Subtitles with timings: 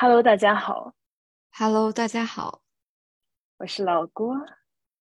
[0.00, 0.94] Hello，大家好
[1.52, 2.60] ，Hello，大家好，
[3.58, 4.34] 我是老郭，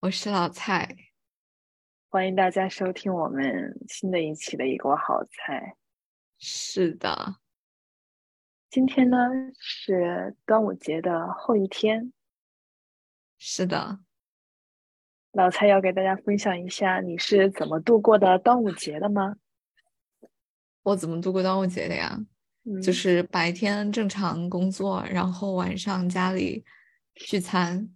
[0.01, 0.95] 我是老蔡。
[2.09, 5.75] 欢迎大家收听我们新的一期的一锅好菜。
[6.39, 7.37] 是的，
[8.69, 9.17] 今天呢
[9.59, 12.13] 是端午节的后一天，
[13.37, 13.99] 是的，
[15.31, 19.35] 老蔡要给大家分享一下你是怎么度过的端午节的吗？
[20.83, 22.17] 我怎么度过端午节的呀？
[22.63, 26.63] 嗯，就是白天正常工作，然后晚上家里
[27.15, 27.89] 聚餐。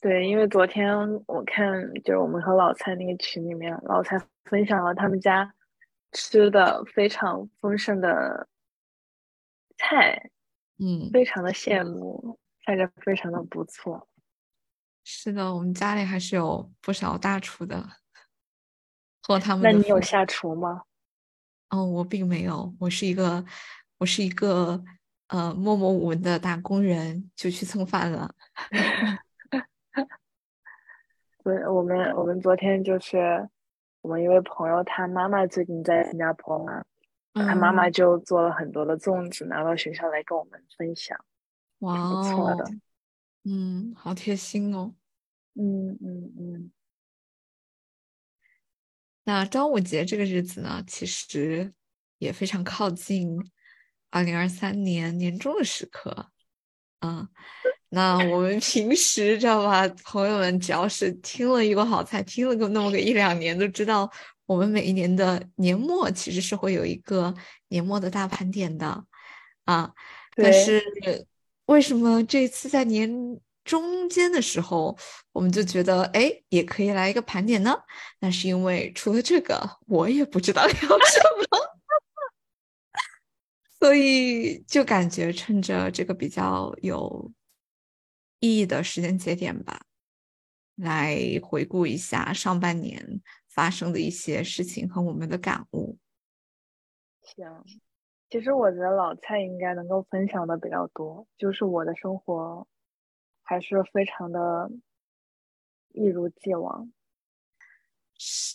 [0.00, 5.54] 对，因为昨天我看就是我们和老蔡那个群里面，老蔡分享了他们家
[6.12, 8.48] 吃的非常丰盛的
[9.76, 10.30] 菜，
[10.78, 14.08] 嗯，非常的羡慕，看着非常的不错。
[15.04, 17.88] 是的，我们家里还是有不少大厨的，
[19.22, 20.82] 和他们那你有下厨吗？
[21.70, 23.44] 哦，我并没有，我是一个，
[23.98, 24.84] 我是一个
[25.28, 28.34] 呃默默无闻的打工人，就去蹭饭了。
[31.42, 33.48] 对，我们我们昨天就是
[34.02, 36.84] 我们一位朋友，他妈妈最近在新加坡嘛，
[37.34, 41.18] 他妈妈嗯，就做了很多的粽子，拿到学校来跟我们分享，
[41.80, 42.80] 哇挺不错的哦，。
[43.44, 44.94] 嗯，好贴心哦。
[45.54, 46.72] 嗯嗯嗯，
[49.24, 51.74] 那端午节这个日子呢，其实
[52.18, 53.36] 也非常靠近
[54.10, 56.30] 二零二三年年终的时刻。
[57.00, 57.28] 嗯，
[57.92, 64.08] 那我们平时知道吧，朋友们只要是听了一个好菜，听了个那么个一两年，都知道
[64.46, 67.34] 我们每一年的年末其实是会有一个
[67.68, 69.04] 年末的大盘点的
[69.64, 69.92] 啊。
[70.36, 71.26] 但对是
[71.66, 73.10] 为什么这次在年
[73.64, 74.96] 中间的时候，
[75.32, 77.76] 我们就觉得哎，也可以来一个盘点呢？
[78.20, 81.58] 那是因为除了这个，我也不知道 聊什么，
[83.80, 87.32] 所以就感觉趁着这个比较有
[88.40, 89.82] 意义的时间节点吧，
[90.74, 95.96] 来回顾一下上半年发生的一些事情和我们的感悟。
[97.22, 97.46] 行。
[98.30, 102.64] 其实我觉得老蔡应该能够分享的比较多，就是我的生活
[103.42, 104.70] 还是非常的
[105.92, 106.92] 一如既往。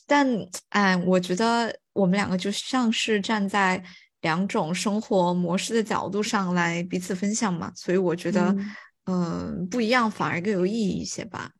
[0.07, 0.25] 但
[0.69, 3.83] 哎，我觉得我们两个就像是站在
[4.21, 8.55] 两种生活模式的角度上来彼此分享嘛，所以我觉得，
[9.05, 11.51] 嗯，嗯、不一样反而更有意义一些吧。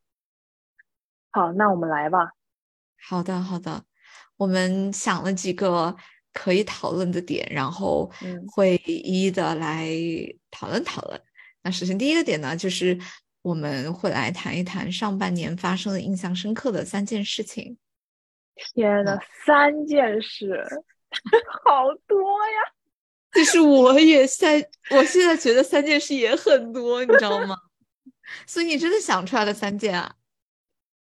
[1.31, 2.31] 好，那我们来吧。
[3.07, 3.83] 好的，好的，
[4.37, 5.95] 我们想了几个
[6.33, 9.87] 可以讨论的点，然后嗯会一一的来
[10.49, 11.21] 讨论讨论。
[11.61, 12.97] 那首先第一个点呢，就是
[13.41, 17.77] 我们会来谈一谈上半年发生的印象深刻的三件事情。
[18.73, 20.63] 天呐，三件事，
[21.65, 22.71] 好多呀！
[23.35, 24.57] 其实我也在，
[24.91, 27.55] 我现在觉得三件事也很多，你知道吗？
[28.47, 30.15] 所以你真的想出来了三件啊？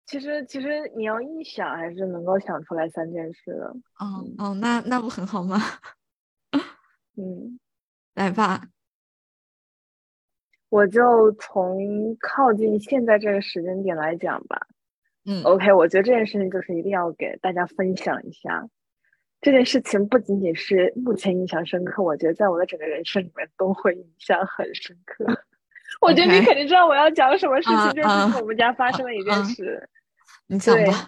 [0.06, 3.76] 其实，其实你要一想，还是能够想出来三件事的。
[4.00, 5.60] 哦哦，那那不很好吗？
[7.18, 7.60] 嗯，
[8.16, 8.64] 来吧，
[10.70, 14.68] 我就从靠近现在这个时间点来讲吧。
[15.26, 18.68] 嗯 OK，我觉得这件事情就是一定要给大家分享一下。
[19.42, 25.26] 这件事情不仅仅是目前印象深刻，我觉得在我的整个人生里面都会印象很深刻。
[26.02, 29.90] 我觉得你肯定知道我要讲什么事啊情，就是啊我们家发生了一件啊事。
[30.48, 31.08] 你讲对吧。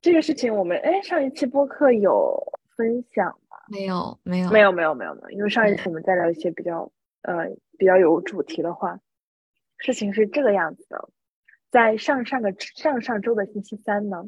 [0.00, 3.56] 这个事情我们哎上一期播客有分享吗？
[3.68, 6.90] 没有没有没有没有没有没有，因为上一次我们在聊一些比较
[7.22, 7.48] 呃
[7.78, 9.00] 比较有主题的话，
[9.78, 11.08] 事情是这个样子的，
[11.70, 14.24] 在上上个上上周的星期三呢，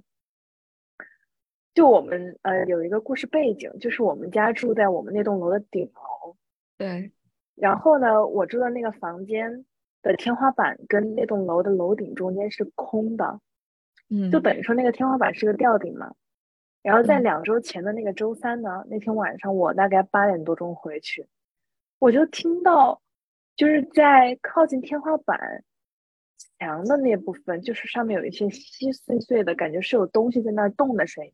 [1.80, 6.36] 就我们呃有一个故事背景，就是我们家住在我们那栋楼的顶楼，
[6.76, 7.10] 对，
[7.54, 9.64] 然后呢，我住的那个房间
[10.02, 13.40] 的天花板跟那栋楼的楼顶中间是空的，
[14.10, 16.14] 嗯，就等于说那个天花板是个吊顶嘛。
[16.82, 21.26] 然后在嗯两周前的那个周三呢，那天晚上我大概八点多钟回去，
[21.98, 23.00] 我就听到
[23.56, 25.64] 就是在靠近天花板
[26.58, 31.32] 墙的那部分，就是上面有一些稀碎碎的感觉，是有东西在那儿动的声音。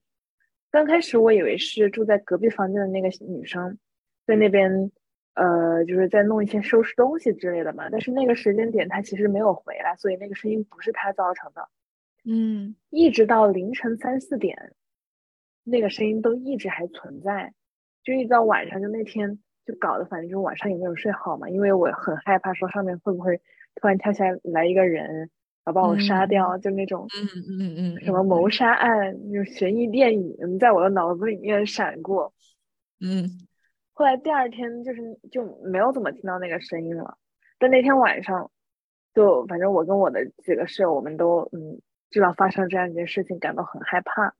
[0.77, 3.79] 刚开始我以为是住在隔壁房间的那个女生
[4.27, 4.93] 在那边，
[5.33, 7.89] 呃，就是在弄一些收拾东西之类的嘛。
[7.91, 11.67] 但是那个时间点她其实没有回来，所以那个声音不是她造成的。
[12.27, 14.75] 嗯一直到凌晨三四点，
[15.65, 17.55] 那个声音都一直还存在，
[18.05, 23.41] 就一直到晚上，就那天就搞得反正就晚上也没有睡好嘛，因为我很害怕说上面会不会
[23.77, 25.31] 突然跳下来一个人，
[25.67, 27.27] 然后把我杀掉，就那种嗯
[27.59, 32.33] 嗯嗯，什么谋杀案那种悬疑电影在我的脑子里面闪过。
[33.01, 33.29] 嗯，
[33.93, 37.19] 后来第二天就是就没有怎么听到那个声音了，
[37.59, 38.49] 但那天晚上，
[39.13, 41.81] 就反正我跟我的几个室友，我们都嗯
[42.11, 44.37] 知道发生这样一件事情，感到很害怕。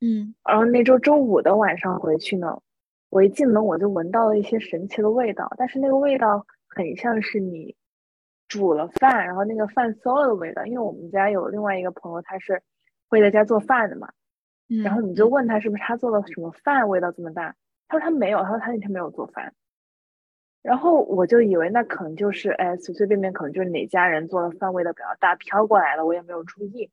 [0.00, 2.62] 嗯，然后那周周五的晚上回去呢，
[3.10, 7.76] 我一进门我就闻到了一些神奇的味道，但是那个味道很像是你
[8.58, 10.64] 煮了饭，然后那个饭馊了的味道。
[10.66, 12.62] 因为我们家有另外一个朋友，他是
[13.08, 14.12] 会在家做饭的嘛，
[14.84, 17.56] 然后你就问他是不是他做了什么饭味道这么大。
[17.88, 19.54] 他说他没有，他说他那天没有做饭，
[20.62, 26.90] 然后我就以为那可能就是哎随随便便可能就是哪家人做的饭味道比较大飘过来了，我也没有注意，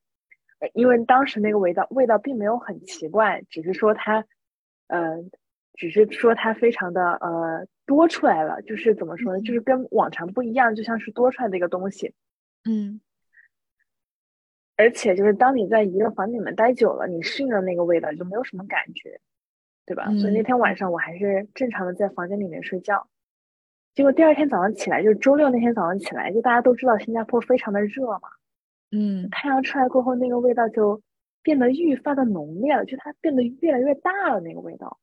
[0.73, 4.25] 因为当时那个味道味道并没有很奇怪，只是说它，
[4.87, 5.17] 呃，
[5.79, 12.13] 只是说它非常的呃多出来了，就是怎么说呢，就是跟往常不一样，就像是多出来的一个东西，
[12.69, 13.01] 嗯，
[14.77, 19.19] 而且就是当你在一个房间里面待久了，你适应了那个味道，就没有什么感觉。
[19.85, 20.05] 对吧？
[20.21, 23.09] 所以那天晚上我还是正常的在房间里面睡觉，
[23.95, 28.29] 结果第二天早上起来，就是周六那天早上起来，就大家都知道新加坡非常的热嘛，
[28.91, 31.01] 嗯，太阳出来过后，那个味道就
[31.41, 34.99] 变得愈发的浓烈了，就它变得越来越大了那个味道，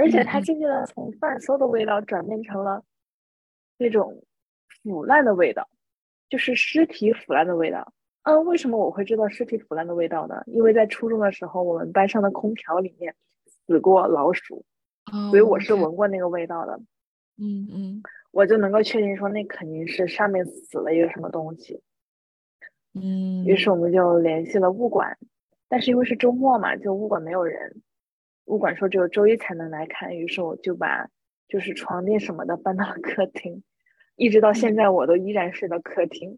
[0.00, 2.82] 而且它渐渐的从饭馊的味道转变成了
[3.78, 4.24] 那种
[4.82, 5.68] 腐烂的味道，
[6.28, 7.92] 就是尸体腐烂的味道。
[8.22, 10.42] 嗯，为什么我会知道尸体腐烂的味道呢？
[10.46, 13.14] 因为在初中的时候，我们班上的空调里面。
[13.66, 14.64] 死过老鼠，
[15.30, 16.80] 所以我是闻过那个味道的。
[17.38, 21.80] 嗯嗯，我就能够确定说那肯定是上面死了一个什么东西。
[22.94, 25.16] 嗯，于是我们就联系了物管，
[25.68, 27.80] 但是因为是周末嘛，就物管没有人。
[28.50, 31.08] 物管说只有周一才能来看，于是我就把
[31.48, 33.62] 就是床垫什么的搬到了客厅，
[34.16, 36.36] 一直到现在我都依然睡到客厅。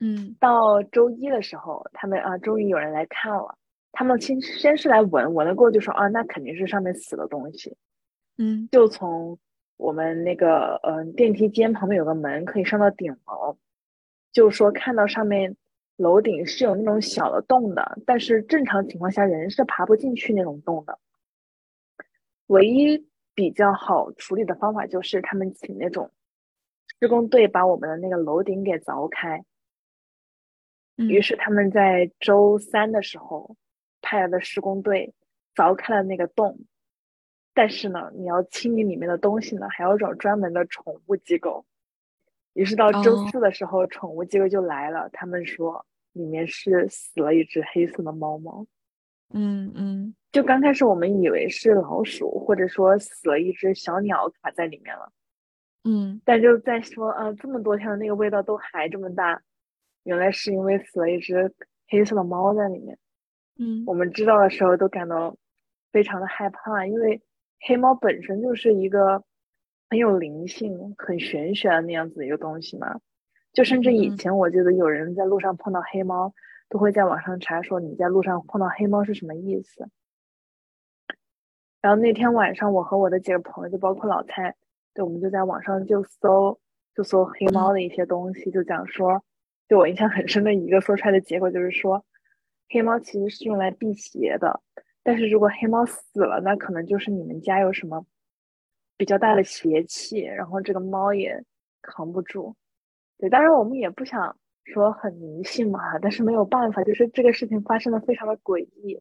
[0.00, 3.56] 嗯，到周一的时候，他们啊终于有人来看了。
[3.90, 7.76] 他们先先是来闻闻了过，就说啊，那肯定是上面死的东西。
[8.36, 9.36] 嗯，就从
[9.76, 13.56] 我们那个嗯电梯间旁边有个门可以上到顶楼，
[14.32, 15.56] 就说看到上面
[15.96, 20.96] 楼顶是有那种小的洞的，但是正常情况下人是爬不进去那种洞的。
[22.48, 26.10] 唯一比较好处理的方法就是他们请那种
[27.00, 29.42] 施工队把我们的那个楼顶给凿开。
[30.96, 33.56] 于是他们在周三的时候。
[34.00, 35.12] 派来的施工队
[35.56, 36.60] 凿开了那个洞，
[37.52, 41.66] 但是呢，你要清理里面的东西呢，还要找专门的宠物机构。
[42.52, 48.66] 于是到周四的时候，宠物机构就来了，他们说里面是死了一只黑色的猫猫。
[49.34, 55.10] 嗯嗯，就刚开始我们以为是老鼠，或者说死了一只小鸟卡在里面了。
[55.84, 59.40] 嗯，但就在说啊，这么多天的那个味道都还这么大，
[60.02, 61.54] 原来是因为死了一只
[61.88, 62.98] 黑色的猫在里面。
[63.58, 65.34] 嗯，我们知道的时候都感到
[65.92, 67.22] 非常的害怕，因为
[67.60, 69.24] 黑猫本身就是一个
[69.88, 73.00] 很有灵性、很玄学的那样子的一个东西嘛。
[73.54, 76.34] 就甚至以前我记得有人在路上碰到黑猫，
[76.68, 79.88] 都会在网上查说你在路上碰到黑猫是什么意思。
[81.80, 84.54] 然后那天晚上，我和我的几个朋友，就包括老蔡，
[84.94, 86.58] 对，我们就在网上就搜，
[86.94, 89.22] 就搜黑猫的一些东西，就讲说，
[89.68, 92.04] 对我印象很深的一个说出来的结果就是说。
[92.70, 94.60] 黑猫其实是用来辟邪的，
[95.02, 98.04] 但是如果黑猫死了，那可能就是你们家有什么
[98.98, 101.42] 比较大的邪气，然后这个猫也
[101.80, 102.54] 扛不住。
[103.16, 109.00] 对，当然我们也不想说很迷信嘛，但是没有办法，就是这个事情发生的非常的诡异。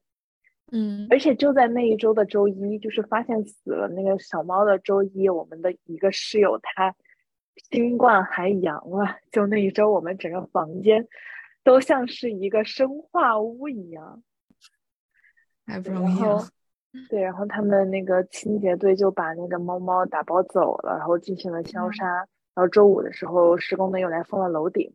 [0.72, 6.96] 嗯，而且就在那一周的周一，就是发现死了那个小猫的周一，我们的一个室友他
[7.70, 11.08] 新冠还阳了，就那一周我们整个房间。
[11.64, 14.24] 都像是一个生化屋一样，
[15.66, 16.48] 还不容易啊。
[17.10, 22.06] 对，然后他们那个清洁队就把那个猫猫打包走了，然后进行了消杀。
[22.56, 24.94] 然后周五的时候，施工队又来封了楼顶，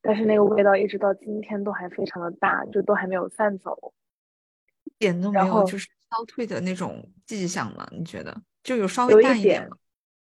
[0.00, 4.01] 但是那个味道一直到今天都还非常的大，就都还没有散走，一
[5.02, 7.86] 点都没有就是消退的那种迹象吗？
[7.90, 9.76] 你觉得就有稍微淡一点吗？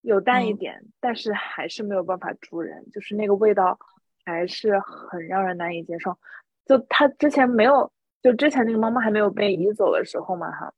[0.01, 3.79] 有淡一点，但是还是没有办法住人，就是那个味道。
[4.25, 6.17] 还是很让人难以接受。
[6.65, 10.73] 就他之前没有，就之前那个猫猫还没有被移走的时候嘛，哈，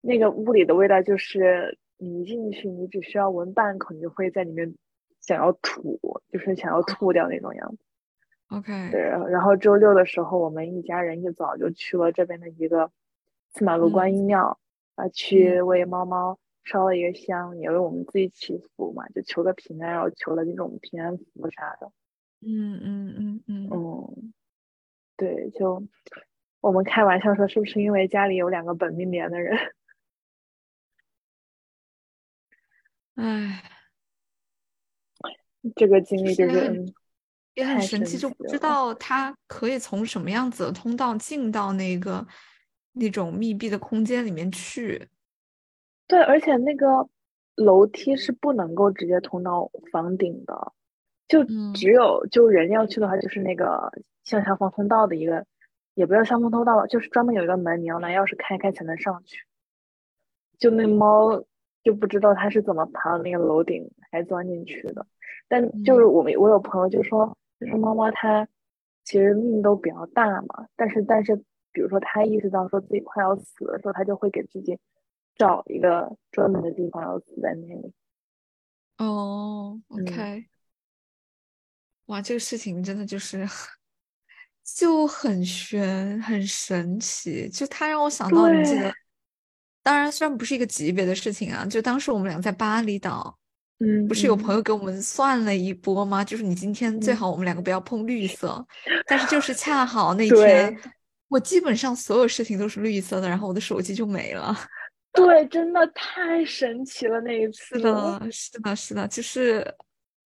[0.00, 4.74] 那个屋里的味道就是你一进去，你只需要闻半口，你就会在里面
[5.20, 6.00] 想要吐，
[6.32, 7.84] 就是想要吐掉那种样子。
[8.48, 9.02] OK，对。
[9.02, 12.90] 然后周六的时候，我们一家人一早就去了这边的一个
[13.52, 14.58] 四马路观嗯音庙
[14.94, 21.92] 啊，去为猫猫烧了一个香，也为我们自己祈福嘛，就求个平安，然后求了那种平安符啥的。
[22.40, 24.32] 嗯嗯嗯嗯，嗯，
[25.16, 25.82] 对，就
[26.60, 29.56] 我们开玩笑说，是不是因为家里有两个本命年的人？
[33.14, 33.62] 唉，
[35.76, 36.84] 这个经历就是
[37.54, 42.26] 也很神奇，就不知道他可以从什么样子的通道进到那个
[42.92, 45.08] 那种密闭的空间里面去。
[46.06, 47.08] 对，而且那个
[47.54, 50.72] 楼梯是不能够直接通到房顶的，
[51.28, 53.92] 就嗯只有就人要去的话，就是那个
[54.24, 55.46] 像消防通道的一个，
[55.94, 59.38] 也不叫消防通道吧，就是专门有一个门，你要拿钥匙开开才能上去。
[60.58, 61.42] 就那猫
[61.82, 65.06] 就不知道它是怎么爬到那个楼顶还钻进去的，
[65.48, 68.46] 但就是嗯我们我有朋友就说，就是猫猫它
[69.02, 74.78] 其实命都比较大嘛，但是但是比如说他意识到说自己快要死的时候，他就会给自己
[75.36, 77.92] 找一个专门的地方要死在那里。
[78.98, 80.46] 哦嗯，OK，
[82.06, 83.48] 哇，这个事情真的就是
[84.76, 87.48] 就很玄，很神奇。
[87.48, 88.92] 就他让我想到，你记对得，
[89.82, 93.36] 当然虽然不是一个级别的事情啊，就当时我们俩在巴厘岛，
[93.80, 96.22] 嗯，不是有朋嗯友给我们算了一波吗？
[96.22, 98.64] 就是你今天最嗯好我们两个不要碰绿色，
[99.08, 100.78] 但是就是恰好那天，
[101.32, 104.54] 我基本上所有事情都是绿色的，然后我的手机就没了。
[105.14, 109.74] 对，真的太神奇了那一次，是的，是的，是的，就是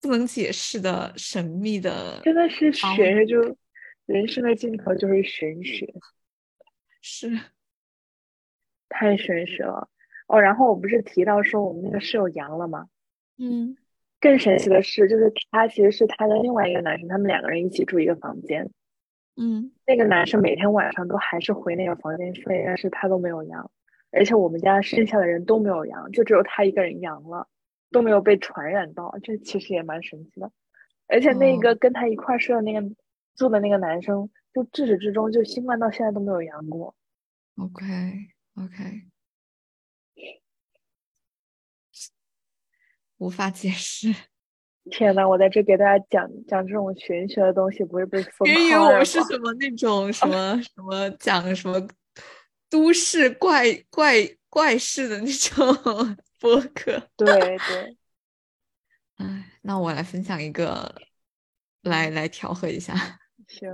[0.02, 3.56] 不能解释的神秘的，真的是玄学，就
[4.08, 5.94] 人生的尽头就是玄学，
[7.02, 7.40] 是，
[8.90, 9.88] 太玄学了。
[10.28, 12.88] 哦，然后我不是提到说我们那个室友阳了吗？
[13.38, 13.78] 嗯
[14.20, 18.72] 更神奇的是，就是他其实是他跟另外一个男生，他们两个人一起住一个房间。
[19.38, 23.70] 嗯，那个男生每天晚上都还是回那个房间睡，但是他都没有阳，
[24.12, 27.50] 而且我们家剩下的人都没有阳，就只有他一个人阳了，
[27.92, 30.52] 都没有被传染到，这其实也蛮神奇的。
[31.08, 32.96] 而且那个哦跟他一块儿睡的那个
[33.36, 36.96] 住的那个男生，就至始至终就新冠到现在都没有阳过。
[37.58, 37.84] OK
[38.56, 39.04] OK，
[43.18, 44.16] 无法解释。
[44.92, 51.88] 天呐，我在这给大家讲讲这种玄学的东西，不会被 封别以为我们是什么那种什 么什么讲什么
[52.70, 54.14] 都市怪怪
[54.50, 57.02] 怪事的那种 播客。
[57.18, 57.28] 对
[57.58, 57.98] 对，
[59.18, 60.94] 哎，那我来分享一个，
[61.82, 62.94] 来来调和一下。
[63.48, 63.74] 行，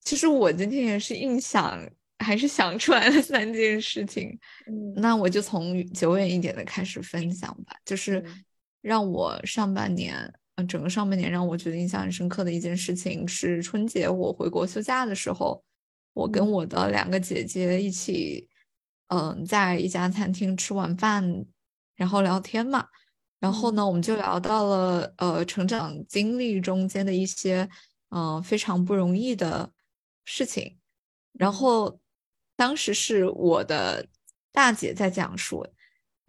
[0.00, 1.80] 其实我今天也是硬想，
[2.18, 4.38] 还是想出来了三件事情。
[4.66, 8.44] 嗯那我就从久远一点的开始分享吧，就是嗯
[8.88, 15.62] 让我上半年，嗯，整个上半年让我觉得印象很深刻的一件事情是春节我回国休假的时候，
[16.14, 18.48] 我跟嗯我的两个姐姐一起，
[19.08, 21.44] 嗯、在一家餐厅吃晚饭，
[21.96, 22.86] 然后聊天嘛。
[23.38, 27.68] 然后嗯呢，我们就聊到了呃成长经历中间的一些
[28.08, 29.70] 嗯、呃非常不容易的
[30.24, 30.78] 事情。
[31.34, 32.00] 然嗯后
[32.56, 34.08] 当时是我的
[34.50, 35.64] 大姐在讲述，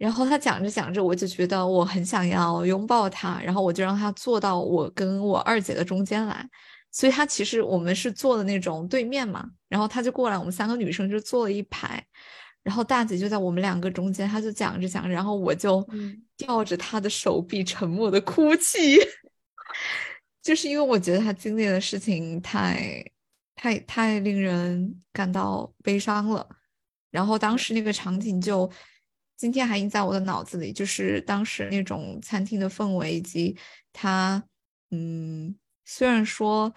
[0.00, 6.48] 然后他讲着讲着，我就觉得我很想要拥抱他，然后我就让他坐到我跟我二姐的中间来。
[6.90, 12.02] 所以他其实我们是坐的那种对面嘛，然后他就过来，我们三个女生就坐了一排，
[12.62, 18.96] 然后大姐就在我们两个中间，他就讲着讲着，然后我就嗯吊着他的手臂，沉默的哭泣，
[20.42, 23.04] 就是因为我觉得他经历的事情太、
[23.54, 26.48] 太、太令人感到悲伤了。
[27.10, 28.68] 然后当时那个场景就
[29.40, 33.56] 今天还印在我的脑子里，就是当时那种餐厅的氛围以及
[33.90, 34.44] 他，
[34.90, 35.56] 嗯，
[35.86, 36.70] 虽然说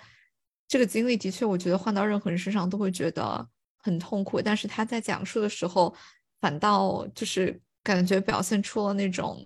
[0.66, 3.46] 这个经历的确，我觉得换到任何人身上都会觉得
[3.80, 5.94] 很痛苦，但是他在讲述的时候，
[6.40, 9.46] 反倒就是感觉表现出了那种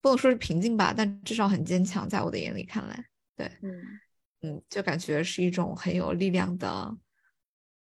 [0.00, 4.00] 不能说是平静吧，但至少很坚强，在我的眼里看来，对，嗯。
[4.40, 6.94] 嗯，就感觉是一种很有力量的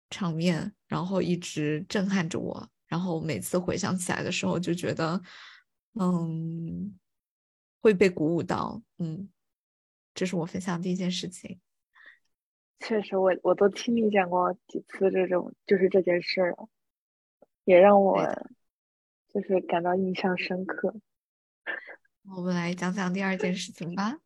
[0.08, 5.20] 场面，然后一直震撼着我，然后每次回想起来的时候，就觉得，
[6.00, 6.96] 嗯，
[7.80, 9.28] 会被鼓舞到，嗯，
[10.14, 11.60] 这是我分享的第一件事情。
[12.80, 16.54] 确实我，我都听你讲过几次这种，就是这件事儿，
[17.64, 18.22] 也让我
[19.32, 20.94] 就是感到印象深刻。
[22.36, 24.18] 我们来讲讲第二件事情吧。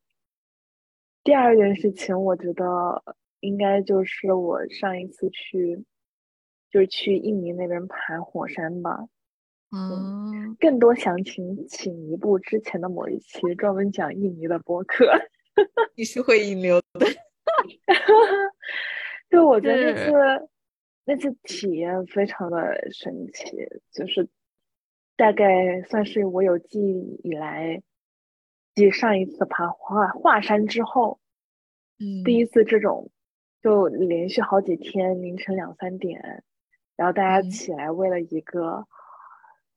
[1.23, 5.85] 第二件事情，我觉得应该就是我上一次去，
[6.71, 9.07] 就是去印尼那边爬火山吧。
[9.73, 15.07] 嗯，更多详情，请移步之前的某一期专门讲印尼的播客。
[15.95, 17.07] 你是会引流的。
[19.31, 20.49] 就我觉得那次，
[21.05, 22.57] 那次体验非常的
[22.93, 23.57] 神奇，
[23.93, 24.29] 就是
[25.17, 27.81] 大概算是我有记忆以来，
[28.75, 31.21] 继上一次爬华华山之后，
[32.01, 33.11] 嗯，第一次这种
[33.63, 36.43] 就连续好几天凌晨两三点，
[37.01, 37.51] 然后大家嗯。
[37.51, 38.87] 起来为了一个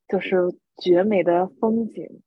[0.10, 0.38] 就是
[0.82, 2.22] 绝美的风景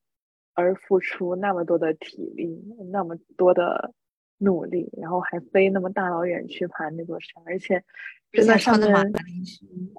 [0.54, 3.92] 而付出那么多的体力，那么多的
[4.38, 7.84] 努力，然后还飞那么大老远去爬那座山，而且
[8.32, 8.90] 真的上面，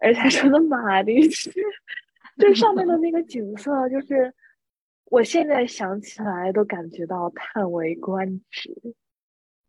[0.01, 1.51] 而且还穿的马丁靴，
[2.39, 4.33] 就上面的那个景色，就是
[5.05, 8.73] 我现在想起来都感觉到叹为观止。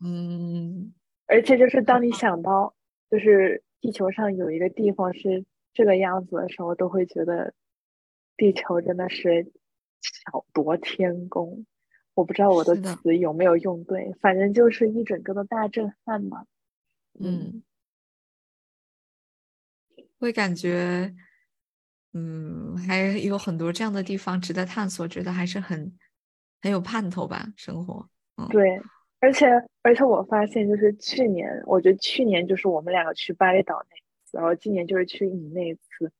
[0.02, 0.94] 嗯，
[1.26, 2.74] 而且就是当你想到，
[3.10, 7.54] 就是地球上有一个地方是这个样子的时候，都会觉得
[8.36, 9.52] 地球真的是
[10.00, 11.66] 巧夺天工。
[12.14, 16.44] 我不知道我的词有没有用对，反正就是一整个的大震撼嘛。
[17.20, 17.62] 嗯，
[20.18, 21.14] 会感觉，
[22.12, 25.96] 嗯，还有很多这样的地方值得探索，觉得还是很
[26.60, 28.08] 很有盼头吧，生活。
[28.50, 28.80] 对，
[29.20, 29.46] 而且
[29.82, 36.12] 而且我发现，就是去年，我觉得去年就是我们两个去巴厘岛那一次，然后今年就是去你那一次。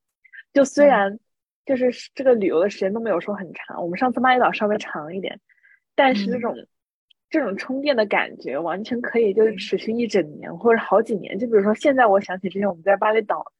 [0.52, 1.18] 就虽嗯然
[1.64, 5.38] 就是这个旅游的时间都没有说很长，我们上次巴厘岛稍微长一点，
[5.94, 6.66] 但是这嗯种、
[7.30, 11.38] 这种充电的感觉完全可以就是持续一整年或者好几年。
[11.38, 13.52] 就比如说现在我想起之前我们在巴厘岛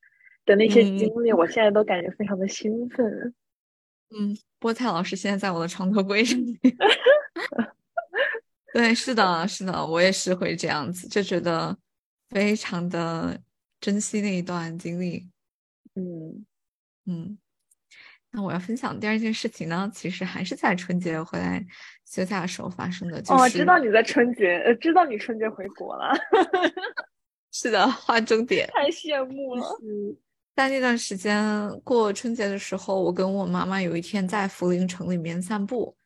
[0.45, 3.35] 的那些嗯经历，我现在都感觉非常的兴奋。
[4.11, 6.59] 嗯，菠菜老师现在在我的床头柜上面。
[8.73, 11.77] 对，是的，是的，我也是会这样子，就觉得
[12.29, 13.41] 非常的
[13.81, 15.27] 珍惜那一段经历。
[15.95, 16.45] 嗯
[17.07, 17.39] 嗯，
[18.31, 21.65] 那我要分享第二件事情呢，其实还是在春节回来
[22.07, 26.13] 休假的时候发生的，就哦，是知道你在春节，呃，知道你春节回国了，
[27.51, 28.69] 是的，划重点。
[28.75, 29.67] 太羡慕了。
[30.55, 35.97] 在那段时间过春节的时候，我跟我妈妈有一天在涪陵城里面散步。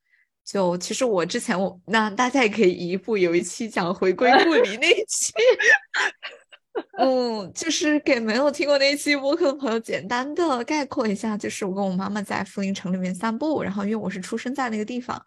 [0.45, 5.33] 就其实我之前我那大家也可以移步有一期讲回归故 里那一期，
[6.99, 15.23] 嗯，就是给没有听过那一期播客的朋友简单的概括一下，就是我跟我妈妈在福陵城里面散步，然后因为我是出生在那个地方，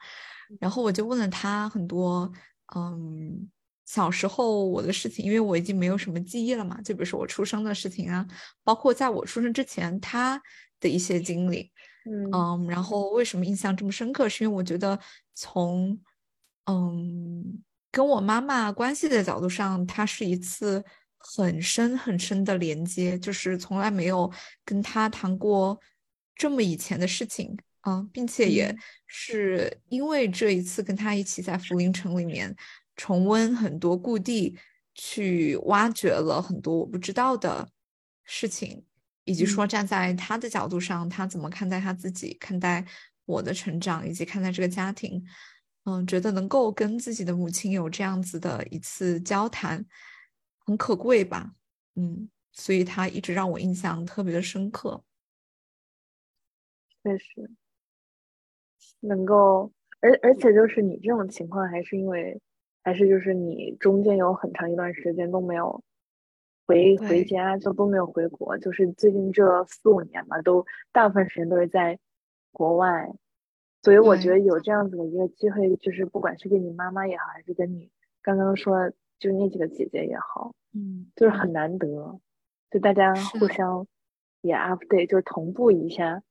[0.60, 2.30] 然后我就问了她很多，
[2.76, 3.50] 嗯，
[3.86, 8.26] 小时候我的事情，因为我已经没有什么记忆了嘛，就比如说我出生的事情啊，
[8.64, 10.42] 包括在我出生之前她
[10.80, 11.72] 的一些经历。
[12.06, 14.30] 嗯嗯，然后为什么印象这么深刻？
[14.30, 14.98] 是因为我觉得
[15.34, 16.00] 从
[16.66, 20.84] 嗯跟我妈妈关系的角度上，它是一次
[21.18, 24.32] 很深很深的连接，就是从来没有
[24.64, 25.80] 跟她谈过
[26.36, 32.56] 这么以前的事情啊，并且也嗯是因为这一次跟她一起在福陵城里面
[32.96, 34.58] 重温很多故地，
[34.94, 37.68] 去挖掘了很多我不知道的
[38.24, 38.84] 事情。
[39.26, 42.86] 以及说嗯站在他的角度上，他怎么看待他自己，看待
[43.26, 45.24] 我的成长，以及看待这个家庭，
[45.84, 49.86] 嗯，觉得能够跟自己的母亲有这样子的一次交谈，
[50.66, 51.52] 很可贵吧，
[51.96, 55.04] 嗯，所以他一直让我印象特别的深刻。
[57.04, 57.52] 确实，
[59.02, 62.42] 能够，而而且就是你这种情况，还是因为，
[62.84, 65.84] 还是就是你中间有很长一段时间都没有
[66.66, 72.00] 回回家，就都没有回国，就是最近这四五年吧，都大部分时间都是在
[72.52, 73.14] 国外，
[73.84, 74.40] 所以我觉得。
[74.40, 77.90] 有这样子的一个机会，就是不管是跟你妈妈也好，还是跟你
[78.22, 81.36] 刚刚说就是那几个姐姐也好，嗯，就是。
[81.36, 82.20] 很难得，
[82.72, 83.86] 就大家互相
[84.42, 86.24] 也 update，就是同步一下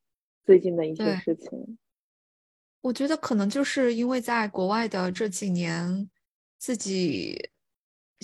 [0.44, 1.78] 最近的一些事情。
[2.80, 6.10] 我觉得可能就是因为在国外的这几年，
[6.58, 7.50] 自己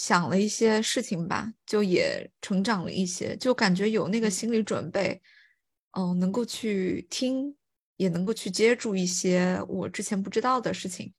[0.00, 5.20] 想了一些事情吧，就也成长了一些，就感觉有那个心理准备，
[5.90, 7.54] 嗯，能够去听，
[7.98, 11.12] 也能够去接住一些我之前不知道的事情。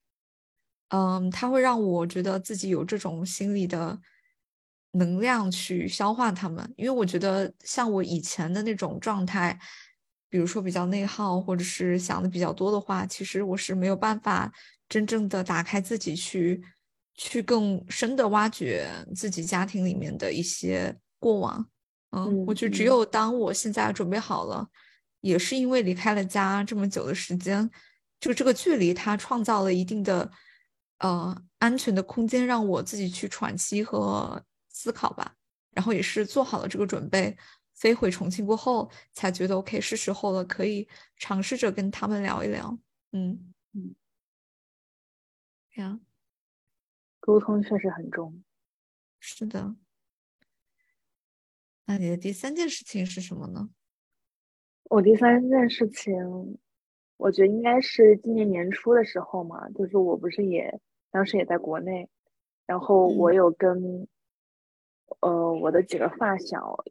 [0.87, 3.99] 嗯，它会让我觉得自己有这种心理的
[4.93, 9.59] 能量去消化它们，因为我觉得像我以前的那种状态，
[10.27, 14.51] 比如说比较内耗，或者是想的比较多的话，其实我是没有办法
[14.89, 16.63] 真正的打开自己去，
[17.23, 21.63] 去更深的挖掘自己家庭里面的一些过往。
[22.09, 24.67] 嗯，我嗯觉得只嗯有当我现在准备好了，
[25.19, 27.69] 也是因为离开了家这么久的时间，
[28.19, 30.31] 就这个距离，它创造了一定的
[30.97, 35.35] 呃安全的空间，让我自己去喘息和思考吧。
[35.75, 37.37] 然后也是做好了这个准备，
[37.75, 42.75] 飞回重庆过后，才觉得 OK 是时候了，可以尝试着跟他们聊一聊。
[43.11, 43.93] 嗯嗯，
[45.75, 45.99] 呀，
[47.21, 48.43] 沟通确实很重。
[49.21, 49.75] 是的。
[51.85, 53.69] 那你的第三件事情是什么呢？
[54.89, 56.13] 我第三件事情，
[57.17, 60.81] 我觉得应该是今年年初的时候嘛，就是我不是也
[61.11, 62.09] 当时也在国内，
[62.65, 64.07] 然后我嗯有跟
[65.21, 66.83] 呃我的几个发小，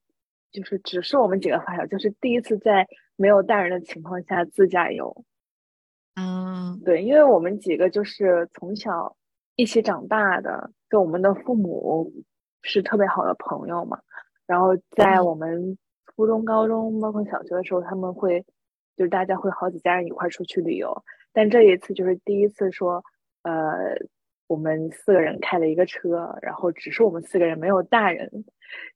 [0.50, 5.24] 就是只是我们几个发小，就是第一次在没有大人的情况下自驾游。
[6.14, 9.16] 嗯，对，因为我们几个就是从小
[9.60, 12.10] 一起长大的，就我们的父母
[12.62, 14.00] 是特别好的朋友嘛。
[14.46, 18.40] 然后在嗯我们初中、高中，包括小学的时候，他们会
[18.96, 21.04] 就是大家会好几家人一块儿出去旅游。
[21.32, 23.04] 但这一次就是第一次说，
[23.42, 23.96] 呃，
[24.48, 28.28] 我们四个人开了一个车，然后只是我们四个人，没有大人，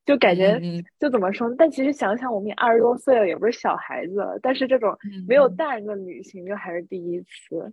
[0.03, 0.59] 就感觉
[0.99, 1.55] 就怎么说呢？
[1.57, 7.71] 但其实想想，我们也二十多岁了，也不是小孩子了，但是这种嗯没有嗯大人的旅行就还是第一次，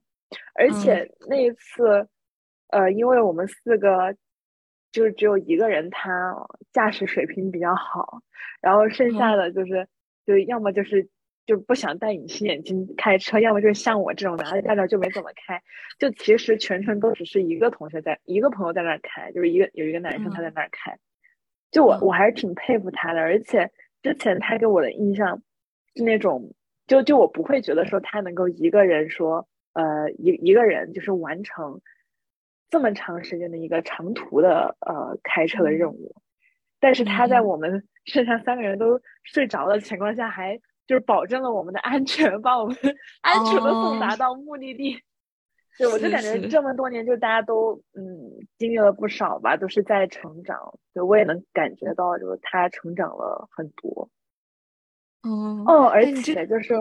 [0.55, 2.07] 而嗯且那一次，
[2.73, 4.17] 呃，因为我们四个
[4.91, 6.35] 就是只有一个人他
[6.73, 8.21] 驾驶水平比较好，
[8.61, 9.39] 然后剩下嗯。
[9.39, 9.87] 的就是
[10.27, 11.09] 就要么就是
[11.47, 15.63] 就不想戴隐形眼镜开车，要么就是像我这种拿着驾照就没怎么开，
[15.99, 20.99] 就其实全程都只是一个同学在一个朋友在那儿开，就是一个有一个男生他在那儿开，
[21.71, 22.01] 就我嗯。
[22.01, 23.71] 我还是挺佩服他的，而且
[24.03, 25.43] 之前他给我的印象
[25.95, 26.55] 是那种，
[26.87, 31.81] 就就我不会觉得说他能够一个人说，呃，一一个人就是完成
[32.73, 36.17] 这么长时间的一个长途的呃开车的任务，
[36.81, 42.75] 但是他在嗯嗯我们剩下三个人都睡着的情况下，还就是保证了我们的安全，把我们
[43.21, 44.99] 安全的送达哦到目的地。
[45.77, 50.79] 对，我就感觉这么多年，就大家都嗯经历了不少吧，都是在成长。
[50.95, 54.09] 对，我也能感觉到，就是他成长了很多。
[55.23, 56.75] 哦哦，而且就是，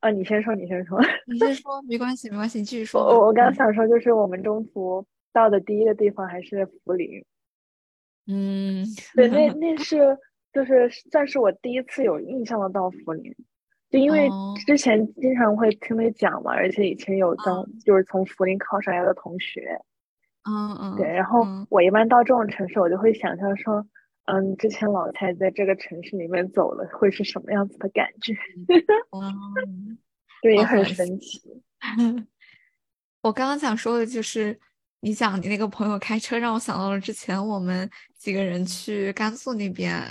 [0.00, 1.00] 啊，你先说，你先说。
[1.26, 3.02] 你先说，没关系，没关系，你继续说。
[3.02, 7.24] 我我我刚嗯想说，就是我们中途到的第一个地方还是涪陵。
[8.26, 10.18] 嗯，对，那 那是
[10.52, 13.34] 就是算是我第一次有印象的到涪陵，
[13.90, 19.80] 就因为哦之前经常会听你讲嘛，而且以前有当就是从涪陵考上来的同学，
[20.48, 23.84] 嗯嗯，对，然后嗯我一般到这种城市，我就会想象说，
[24.26, 28.32] 嗯，之前老蔡在这个城市里面走了，会是什么样子的感觉？
[29.10, 29.32] 哇，
[30.42, 31.40] 对，也很神奇。
[33.22, 34.58] 我刚刚想说的就是，
[35.00, 40.02] 你讲你那个朋友开车，让我想到了之前我们几个人去甘肃那边，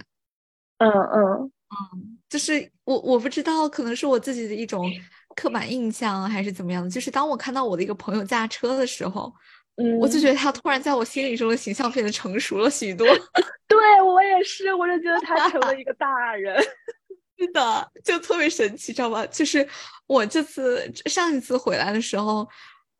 [0.80, 4.92] 嗯嗯嗯就是我我不知道，可能是我自己的一种
[5.36, 9.34] 刻板印象还是怎么样的，就是当我看到我的一个朋友驾车的时候，
[9.78, 13.08] 嗯，我就觉得他突然在我心里中的形象变得成熟了许多。
[13.68, 16.60] 对我也是，我就觉得他成了一个大人。
[17.38, 19.26] 是的，就特别神奇，知道吧？
[19.28, 19.66] 就是
[20.08, 22.46] 我这次上一次回来的时候，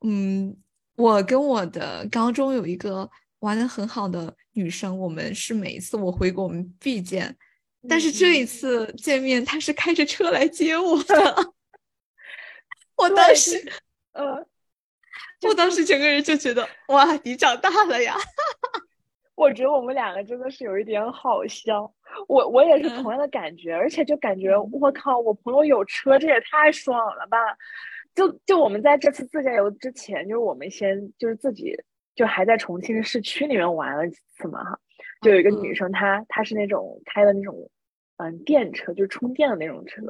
[0.06, 0.56] 嗯，
[1.00, 3.10] 我跟我的高中有一个
[3.40, 7.34] 玩的很好的女生，我们是每一次我回国我们必见，
[7.88, 11.54] 但是这一次见面，她是开着车来接我的。
[12.98, 13.72] 我当时，
[14.12, 14.46] 呃，
[15.48, 18.18] 我当时整个人就觉得，哇，你长大了呀！
[19.36, 21.90] 我觉得我们两个真的是有一点好笑。
[22.28, 27.38] 我我也是同样的感觉，而且就感觉我靠，我朋友有车，这也太爽了吧！
[28.16, 31.76] 就就我们在这次自驾游之前，就是我们先就是自己
[32.16, 34.80] 就还在重庆市区里面玩了几次嘛哈，
[35.22, 37.70] 就有一个女生，她她是那种开的那种
[38.18, 40.02] 嗯电车，就是充电的那种车，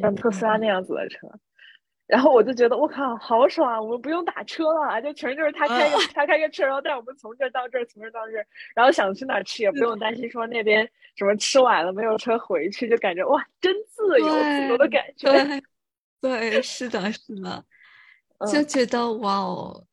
[0.00, 1.28] 像特斯拉那样子的车。
[2.06, 3.80] 然后我就觉得我靠，好爽啊！
[3.80, 10.86] 我们不用打车了，就全就是他开个、他开个车，然后带我们从这儿到这儿，从这儿到这儿，然后想去哪儿吃也不用担心说那边
[11.16, 15.30] 什么吃晚了没有车回去，就感觉哇，真自由自由的感觉。
[16.24, 17.62] 对，是的，是的，
[18.50, 18.66] 就嗯。
[18.66, 19.86] 觉得哇哦，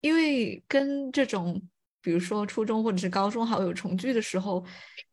[0.00, 1.62] 因为跟这种
[2.02, 4.64] 比如说初中或者是高中好友重聚的时候，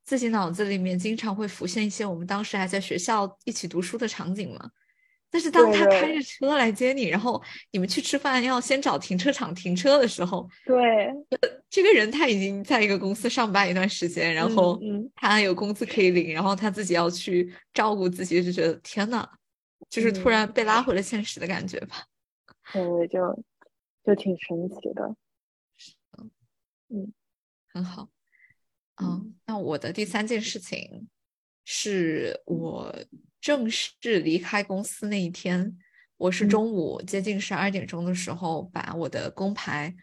[0.03, 4.71] 自己脑子里面经常会浮现一些我们当时还在学校一起读书的场景嘛。
[5.29, 11.13] 但是当他开着车来接你，然后你们去吃饭要先找停车场停车的时候，对，
[11.69, 15.11] 这个人他已经在一个公司上班一段时间，然嗯后嗯。
[15.15, 19.25] 他有工资可以领，然后他自己要去照顾自己，就觉得天呐，
[19.91, 22.07] 就是突嗯然被拉回了现实的感觉吧。
[22.71, 23.43] 对，就
[24.05, 25.15] 就挺神奇的。
[26.87, 27.13] 嗯
[27.67, 28.09] 很好。
[28.95, 31.07] 嗯，那我的第三件事情
[31.65, 32.95] 是我
[33.39, 35.77] 正式离开公司那一天，
[36.17, 39.93] 我是嗯中午接近十二点钟的时候把我的工牌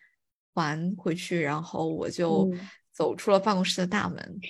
[0.55, 4.41] 还回去，然后我就嗯走出了办公室的大门。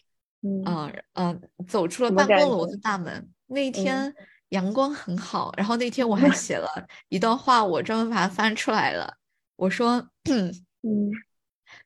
[0.40, 3.28] 嗯嗯嗯，走出了办公楼的大门。
[3.46, 4.14] 那一嗯天
[4.50, 6.68] 阳光很好，然后那天我还 写了
[7.08, 9.16] 一段话，我专门把它翻出来了。
[9.56, 10.52] 我说，嗯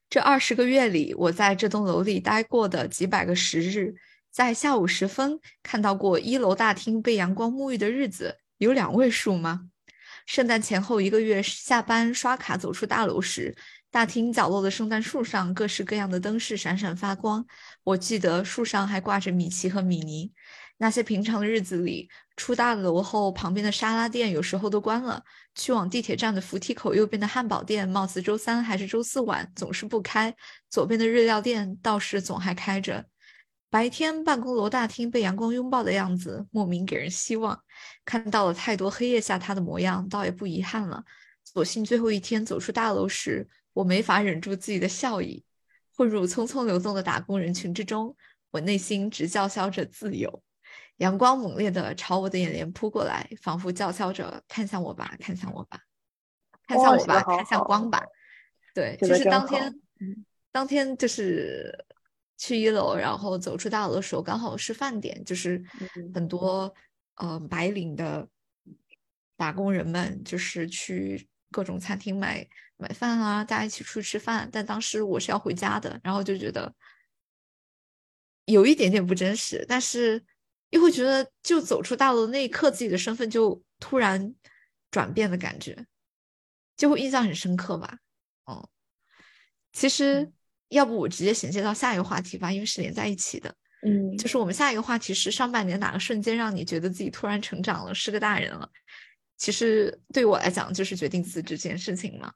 [0.09, 3.95] 这二十个月里，我在这栋楼里待过的几百个时日，
[4.31, 9.69] 在下午时分看到过一楼大厅被阳光沐浴的日子有两位数吗？
[10.27, 13.57] 圣诞前后一个月下班刷卡走出大楼时，
[13.91, 17.45] 大厅角落的圣诞树上各式各样的灯饰闪闪发光。
[17.83, 20.33] 我记得树上还挂着米奇和米妮。
[20.79, 25.23] 那些平常的日子里，出大楼后旁边的沙拉店有时候都关了，
[25.55, 30.35] 去往地铁站的扶梯口右边的汉堡店，貌似周三还是周四晚总是不开。
[30.71, 33.05] 左边的日料店倒是总还开着。
[33.69, 37.59] 白天办公楼大厅被阳光拥抱的样子，莫名给人希望。
[38.05, 41.03] 看到了太多黑夜下它的模样，倒也不遗憾了。
[41.45, 45.43] 所幸最后一天走出大楼时，我没法忍住自己的笑意，
[45.97, 48.15] 混入匆匆流动的打工人群之中，
[48.51, 50.43] 我内心直叫嚣着自由。
[51.03, 55.81] 阳光猛烈的朝我的眼帘扑过来，仿佛叫嚣着：“看向我吧，看向我吧，
[56.65, 58.01] 看向我吧，看向光吧。”
[58.73, 59.81] 对，就是当天，
[60.53, 61.77] 当天就是
[62.39, 65.61] 去一楼，然后走出大楼的时候，刚好是饭点，就是
[66.15, 66.73] 很多
[67.17, 68.29] 呃白领的
[69.37, 74.49] 打工人们，就是去各种餐厅买买饭啊，大家一起出去吃饭。
[74.53, 76.73] 但当时我是要回家的，然后就觉得
[78.45, 80.25] 有一点点不真实，但是。
[80.73, 84.35] 又会觉得，就走出大楼的那一刻，自己的身份就突然
[84.91, 85.87] 转变的感觉，
[86.79, 87.99] 就会印象很深刻吧。
[88.51, 88.67] 嗯，
[89.75, 90.33] 其实
[90.69, 93.55] 要不我直接衔接到下一个话题吧，因为是连在一起的。
[93.87, 98.67] 嗯，就是我们下一个话题是上半年哪个瞬间让你觉得自己突然成长了，是个大人了？
[99.37, 102.33] 其实对我来讲，就是决定辞职这件事情嘛。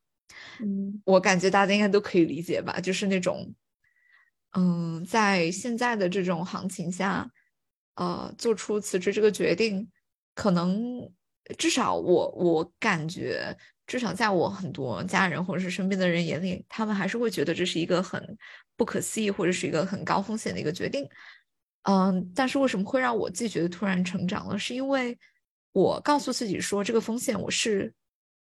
[0.60, 3.54] 嗯，我感觉大家应该都可以理解吧，就是那种，
[4.52, 7.30] 嗯，在现在的这种行情下。
[7.96, 9.90] 呃，做出辞职这个决定，
[10.34, 11.10] 可能
[11.58, 13.56] 至少我我感觉，
[13.86, 18.36] 至少在我很多家人或者是身边的人眼里，他们还是会觉得这是一个很
[18.76, 21.08] 不可思议或者是一个很高风险的一个决定。
[21.84, 24.58] 嗯，但是为什么会让我自己觉得突然成长了？
[24.58, 25.18] 是因为
[25.72, 27.94] 我告诉自己说，这个风险我是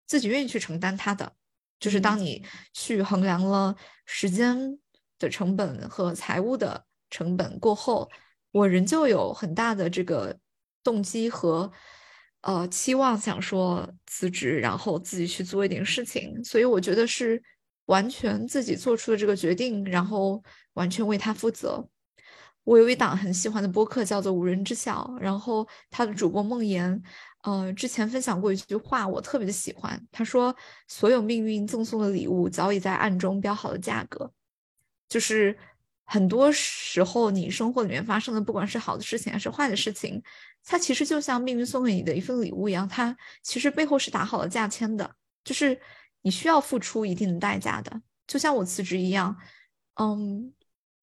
[0.07, 1.33] 自己愿意去承担它的。
[1.77, 4.79] 就是当你去衡量了时间
[5.19, 8.09] 的成本和财务的成本过后。
[8.51, 10.37] 我仍旧有很大的这个
[10.83, 11.71] 动机和
[12.41, 16.43] 呃期望，想说辞职，然后自己去做一点事情。
[16.43, 17.41] 所以我觉得是
[17.85, 21.87] 完全自己做出的这个决定，然后完全为他负责。
[22.63, 27.01] 我有一档很喜欢的播客，叫做《无人知晓》，然后他的主播梦妍，
[27.43, 29.99] 呃，之前分享过一句话，我特别的喜欢。
[30.11, 30.53] 他说
[30.89, 34.29] ：“所有命运赠送的礼物，早已在暗中标好了价格。”
[35.07, 35.57] 就是。
[36.11, 40.21] 很多时候，你生活里面发生的，不管是好的事情还是坏的事情，
[40.65, 45.09] 它其实就像命运送给你的一份礼物一样，它其实背后是打好了价签的，
[45.45, 45.79] 就是
[46.21, 48.01] 你需要付出一定的代价的。
[48.27, 49.33] 就像我辞职一样，
[50.01, 50.51] 嗯，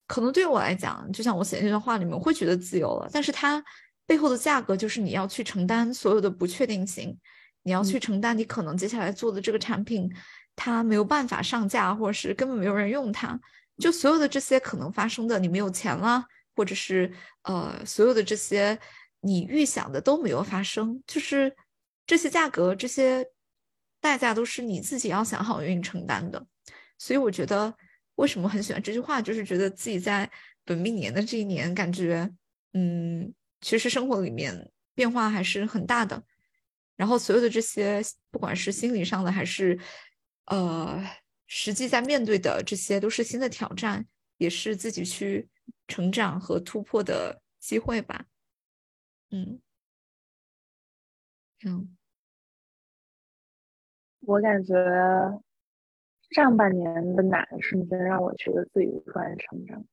[0.06, 3.64] 可能对我来讲，就像我写的这段话里面，我会觉得自由了，但是它
[4.04, 7.18] 背后的价格就是你要去承担所有的不确定性，
[7.62, 10.06] 你要去承担你可能接下来做的这个产品，
[10.54, 13.40] 它没有办法上架，或者是根本没有人用它。
[13.78, 16.24] 就所有的这些可能发生的，你没有钱了，
[16.56, 17.12] 或者是
[17.42, 18.76] 呃，所有的这些
[19.20, 21.56] 你预想的都没有发生，就是
[22.04, 23.24] 这些价格、这些
[24.00, 26.44] 代价都是你自己要想好愿意承担的。
[26.98, 27.72] 所以我觉得，
[28.16, 30.28] 为什么很喜欢这句话，就是觉得自己在
[30.64, 32.28] 本命年的这一年，感觉
[32.72, 36.20] 嗯，其实生活里面变化还是很大的。
[36.96, 39.78] 然后所有的这些，不管是心理上的还是
[40.46, 41.00] 呃。
[41.50, 44.06] 实际在面对的这些都是新的挑战，
[44.36, 45.48] 也是自己去
[45.88, 48.26] 成长和突破的机会吧。
[49.30, 49.60] 嗯，
[51.64, 51.96] 嗯，
[54.20, 54.74] 我感觉
[56.30, 59.84] 上半年的哪个瞬间让我觉得自己突然成长？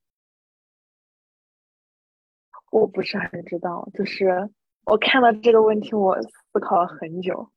[2.70, 4.50] 我不是很知道，就是
[4.84, 7.50] 我看到这个问题，我思考了很久。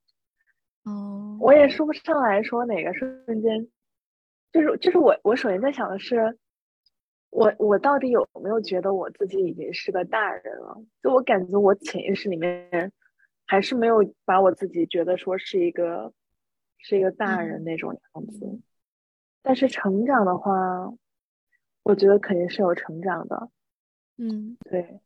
[0.84, 3.70] 哦，我也说不上来说哪个瞬间。
[4.52, 6.38] 就是就是我我首先在想的是，
[7.30, 10.84] 我我到底有没有觉得我自己已经是个大人了？
[11.04, 12.92] 就我感觉我潜意识里面
[13.46, 16.12] 还是没有把我自己觉得说是一个
[16.78, 18.60] 是一个大人那种样子。
[19.42, 20.92] 但是成长的话，
[21.84, 23.50] 我觉得肯定是有成长的。
[24.18, 25.00] 嗯，对，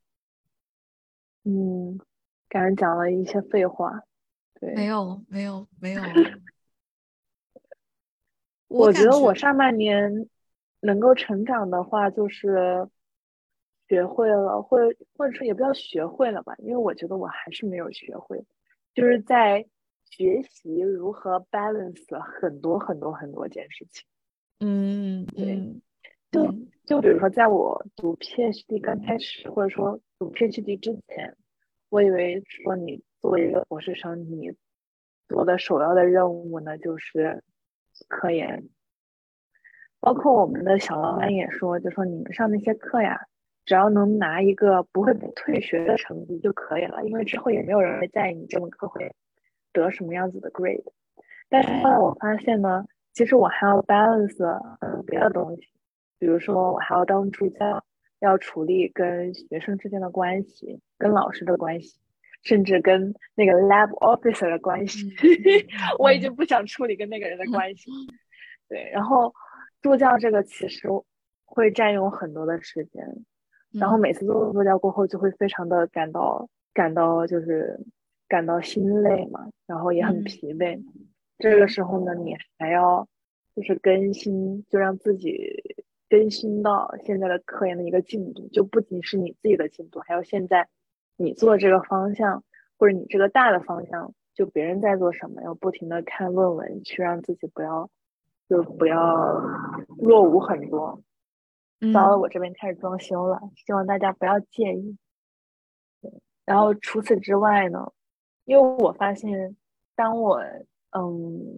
[1.43, 1.99] 嗯，
[2.49, 4.01] 感觉讲了一些废话。
[4.59, 6.01] 对，没有没有没有。
[8.73, 10.27] 我觉得我上半年
[10.81, 12.87] 能够成长的话，就是
[13.87, 14.77] 学会了，或
[15.15, 18.43] 或者说也不要学会了吧，因为我觉得我还是没有学会，
[18.93, 19.65] 就是在
[20.05, 24.03] 学习如何 balance 很多很多很多件事情。
[24.59, 25.81] 嗯，对，
[26.31, 26.53] 就
[26.85, 31.35] 就比如说，在我读 PhD 刚开始，或者说读 PhD 之前，
[31.89, 34.51] 我以为说你作为一个博士生，你
[35.27, 37.43] 做的首要的任务呢就是
[38.07, 38.69] 科研。
[39.99, 43.21] 包括我们的小老板也说，就说你们上那些课呀，
[43.65, 49.15] 只要能拿一个不会被退学的成绩就可以了，因为之后也没有人会在意你这门课会
[49.71, 50.83] 得什么样子的 grade。
[51.47, 55.69] 但是后来我发现呢，其实我还要 balance 别的东西，
[56.19, 57.85] 比如说我还要当助教，
[58.19, 61.97] 要处理跟学生之间的关系，跟老师的关系，
[62.43, 65.09] 甚至跟那个 lab officer 的关系，
[65.97, 67.89] 我已经不想处理跟那个人的关系。
[68.69, 69.33] 对，然后。
[69.81, 70.87] 助教这个其实
[71.43, 73.05] 会占用很多的时间，
[73.73, 77.77] 然后每次做助教过后就会非常的感到感到就是
[78.29, 80.81] 感到心累嘛，然后也很疲惫。
[81.37, 83.05] 这个时候呢，你还要
[83.57, 85.61] 就是更新，就让自己
[86.07, 90.69] 更新到现在的科研的一个进度，就不仅是你自己的进度，还有现在
[91.23, 92.43] 你做这个方向
[92.77, 97.89] 或者你这个大的方向，就别人在做什么，要不停的看论文，去让自己不要。
[98.49, 99.41] 就不要
[99.97, 101.01] 落伍很多。
[101.93, 104.97] 到了我这边开始装修了，希望大家不要介意。
[106.45, 107.93] 然后除此之外呢，
[108.43, 109.55] 因为我发现，
[109.95, 110.41] 当我
[110.91, 111.57] 嗯，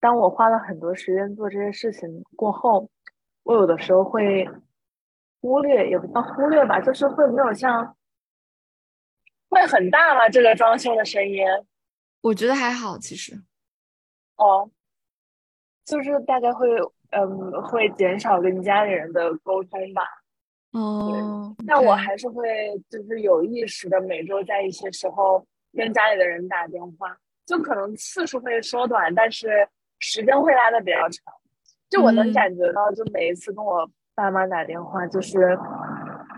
[0.00, 2.88] 当我花了很多时间做这些事情过后，
[3.42, 4.48] 我有的时候会
[5.40, 7.94] 忽略，也不叫忽略吧，就是会没有像
[9.54, 10.28] 会很大吗？
[10.28, 11.44] 这个装修的声音，
[12.20, 13.40] 我觉得还好，其实。
[14.36, 14.70] 哦。
[15.84, 16.66] 就是大概会，
[17.10, 20.02] 嗯，会减少跟家里人的沟通吧。
[20.72, 22.42] 哦，但我还是会，
[22.88, 27.14] 就是有意识的每周在一些时候跟家里的人打电话，
[27.44, 31.34] 就可能次数会缩短，但是时间会拉的比较长。
[31.90, 35.36] 就我能感觉到，就每一次跟我爸妈打电话，就是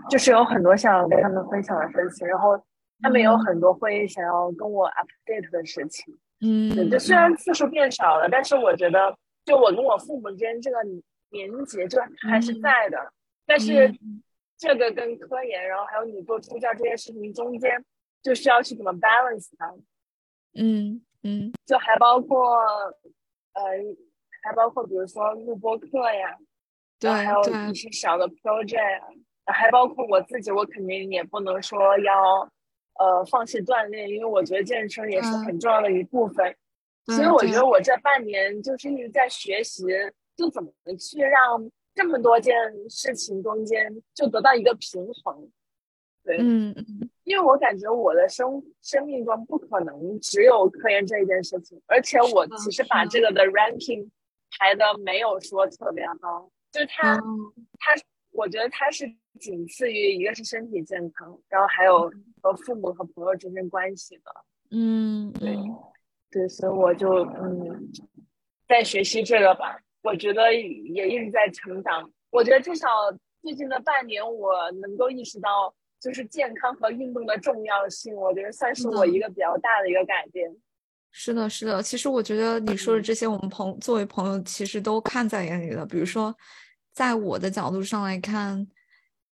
[0.09, 2.61] 就是有很多想要跟他们分享的事情，然后
[3.01, 6.17] 他们有很多会想要跟我 update 的事情。
[6.41, 9.17] 嗯，就虽然次数变少了，但是我觉得。
[9.47, 10.77] 就我跟我父母之间这个
[11.29, 12.97] 连接就还是在的，
[13.45, 13.89] 但是
[14.57, 17.81] 这个跟科研，然后还有你做助教这件事情中间，
[18.21, 19.73] 就需要去怎么 balance 它。
[20.53, 22.57] 嗯嗯，就还包括
[23.53, 23.63] 呃，
[24.43, 26.35] 还包括比如说录播课呀，
[26.99, 29.01] 对，还有一些小的 project，
[29.45, 32.51] 还包括我自己，我肯定也不能说要
[32.99, 36.55] 呃放弃锻炼，因为我觉得健身也是很重要的一部分。
[37.07, 39.83] 所以我觉得我这半年就是一直在学习，
[40.35, 42.53] 就怎么去让这么多件
[42.89, 45.49] 事情中间就得到一个平衡。
[46.23, 46.75] 对，嗯，
[47.23, 54.09] 因为我感觉我的生生命中不可能只有科研这一件事情，而且我其实把这个的 ranking
[54.59, 57.15] 排的没有说特别高，就是它
[57.79, 57.95] 它，
[58.37, 62.07] 我觉得它是仅次于一个是身体健康，然后还有
[62.39, 64.23] 和父母和朋友之间关系的。
[64.69, 65.57] 嗯，对。
[66.29, 67.09] 对，所以我就
[67.41, 67.89] 嗯，
[68.67, 69.79] 在学习这个吧。
[70.03, 72.11] 我觉得也一直在成长。
[72.29, 72.87] 我觉得至少
[73.41, 78.15] 最近的半年，我能够意识到就是健康和运动的重要性。
[78.15, 80.55] 我觉得算是我一个比较大的一个改变。
[81.11, 81.81] 是的，是的。
[81.81, 85.83] 其实我觉得你说的这些，我们朋作为朋友，其实都看在眼里的。
[85.85, 86.35] 比如说，
[86.97, 88.67] 在我的角度上来看，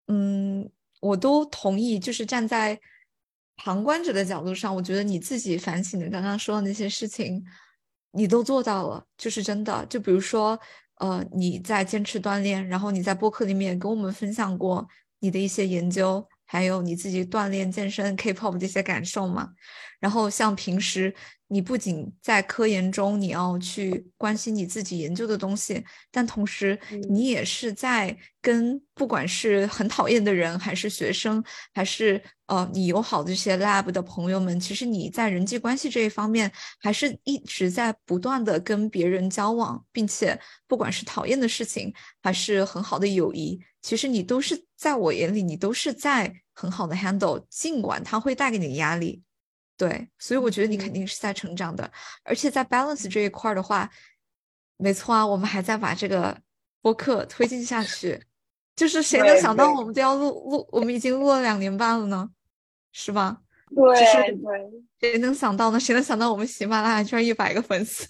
[0.09, 2.79] 嗯，我都同意，就是站在。
[3.57, 7.41] 旁观者的角度上，我觉得你自己反省的刚刚说的那些事情，
[8.11, 9.87] 你都做到了，就是真的。
[9.87, 10.59] 就比如说，
[10.97, 14.85] 呃，你在坚持锻炼，然后你在播客里面跟我们分享过
[15.21, 19.51] 你的一些研究，还有你自己锻炼、健身、K-pop 这些感受嘛。
[20.01, 21.15] 然后像平时。
[21.49, 26.77] 你不仅在科研中，你要去关心你自己研究的东西，但同时
[27.09, 49.23] 你也是在跟不管是很讨厌的人，还是学生，还是呃你友好的这些 lab 的朋友们，其实你在人际关系这一方面，还是一直在不断的跟别人交往，并且不管是讨厌的事情，还是很好的友谊，其实你都是在我眼里，你都是在很好的 handle，尽管它会带给你压力。
[49.77, 51.91] 对，所以我觉得你肯定是在成长的，
[52.23, 53.91] 而且在 balance 这一块的话，
[54.77, 56.41] 没错啊，我们还在把这个
[56.81, 58.23] 播客推进下去。
[58.77, 62.31] 就是谁能想到我们都要录录，我们已经录了两年半了呢，
[62.93, 63.41] 是吧？
[63.75, 63.95] 对
[65.01, 65.79] 对，谁能想到呢？
[65.79, 68.07] 谁能想到我们喜马拉雅居然一百个粉丝？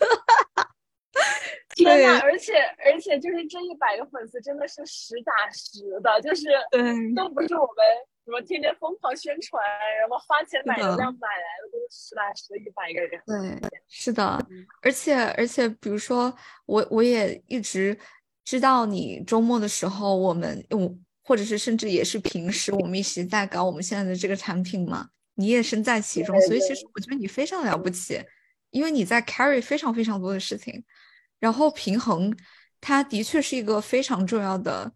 [1.77, 2.21] 天呐！
[2.23, 2.53] 而且
[2.85, 6.45] 而且就是这一百个粉丝真的是实打实的，就是
[7.17, 7.85] 都不是我们。
[8.25, 9.63] 什么天天疯狂宣传，
[10.01, 13.61] 然后花钱买流量买来的都是实打实的一百个人。
[13.61, 14.39] 对，是的，
[14.81, 17.97] 而且而且，比如说我我也一直
[18.43, 28.23] 知道你周末的时候，我们我，或者是甚至也是平时我们一起在搞我们现在的这个产品嘛，你也身在其中，所以其实我觉得你非常了不起，
[28.71, 30.83] 因为你在 carry 非常非常多的事情，
[31.39, 32.35] 然后平衡，
[32.81, 34.93] 它的确是一个非常重要的。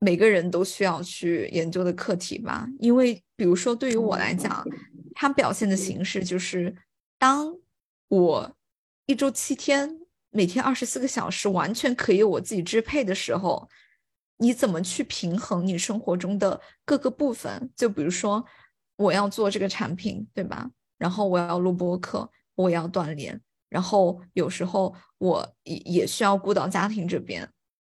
[0.00, 4.64] 每个人都需要去研究的课题吧，因为比如说对于我来讲，
[5.14, 6.74] 它表现的形式就是，
[7.18, 7.56] 当
[8.08, 8.56] 我
[9.06, 9.98] 一周七天，
[10.30, 13.68] 每天二十四个小时，完全可以我自己支配的时候，
[14.36, 17.70] 你怎么去平衡你生活中的各个部分？
[17.74, 18.44] 就比如说，
[18.96, 20.70] 我要做这个产品，对吧？
[20.96, 27.48] 然后我要录播课，我要锻炼，然后有时候我也也需要顾到家庭这边。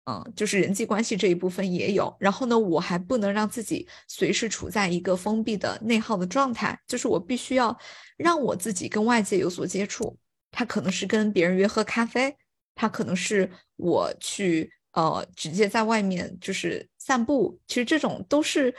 [0.10, 7.78] 嗯，就是人际关系这一部分也有，然后呢，我还不能让自己随时处在一个封闭的内耗的状态，就是我必须要
[8.18, 10.18] 让我自己跟外界有所接触。
[10.49, 12.36] 他可能是跟别人约喝咖啡，
[12.74, 18.74] 他可能是我去呃直接在外面就是散步，其实这种都是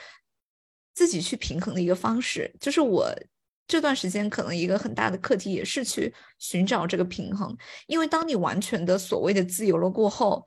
[0.95, 2.53] 自己去平衡的一个方式。
[2.59, 3.09] 就是我
[3.68, 7.57] 这段时间可能一个很大的课题也是去寻找这个平衡，
[7.87, 10.45] 因为当你完全的所谓的自由了过后。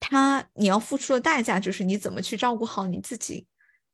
[0.00, 3.46] 他，你要付出的代价就是你怎么去照顾好你自己，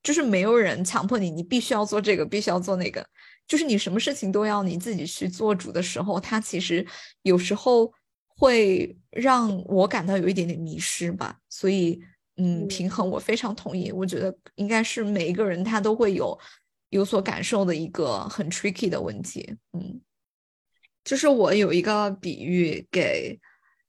[0.04, 3.04] 就是没有人强迫你，你必须要做这个，必须要做那个，
[3.48, 6.86] 就是你什么事情都要你自己去做主的时候，他其实
[7.22, 7.92] 有时候
[8.28, 11.36] 会让我感到有一点点迷失吧。
[11.50, 12.00] 所以，
[12.36, 16.38] 嗯，平衡我非常同意，我觉得应该是每一个人他都会有
[16.90, 19.56] 有所感受的一个很 tricky 的问题。
[19.72, 20.00] 嗯，
[21.02, 23.38] 就是我有一个比喻给。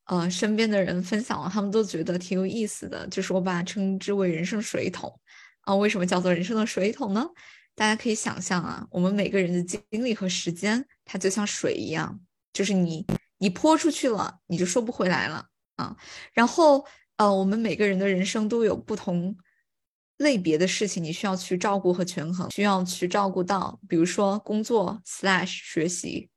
[0.07, 3.05] 呃，身边的人分享了，他们都觉得挺有意思的。
[3.07, 5.13] 就是我把它称之为人生水桶
[5.61, 5.75] 啊。
[5.75, 7.27] 为什么叫做人生的水桶呢？
[7.75, 12.19] 大家可以想象啊，我们每个人的精力和时间，它就像水一样，
[12.53, 13.05] 就是你
[13.37, 15.45] 你泼出去了，你就收不回来了
[15.75, 15.95] 啊。
[16.33, 16.85] 然后
[17.17, 19.35] 呃，我们每个人的人生都有不同
[20.17, 26.29] 类别的事情，你需要去照顾和权衡，需要去照顾到，比如说工作学习，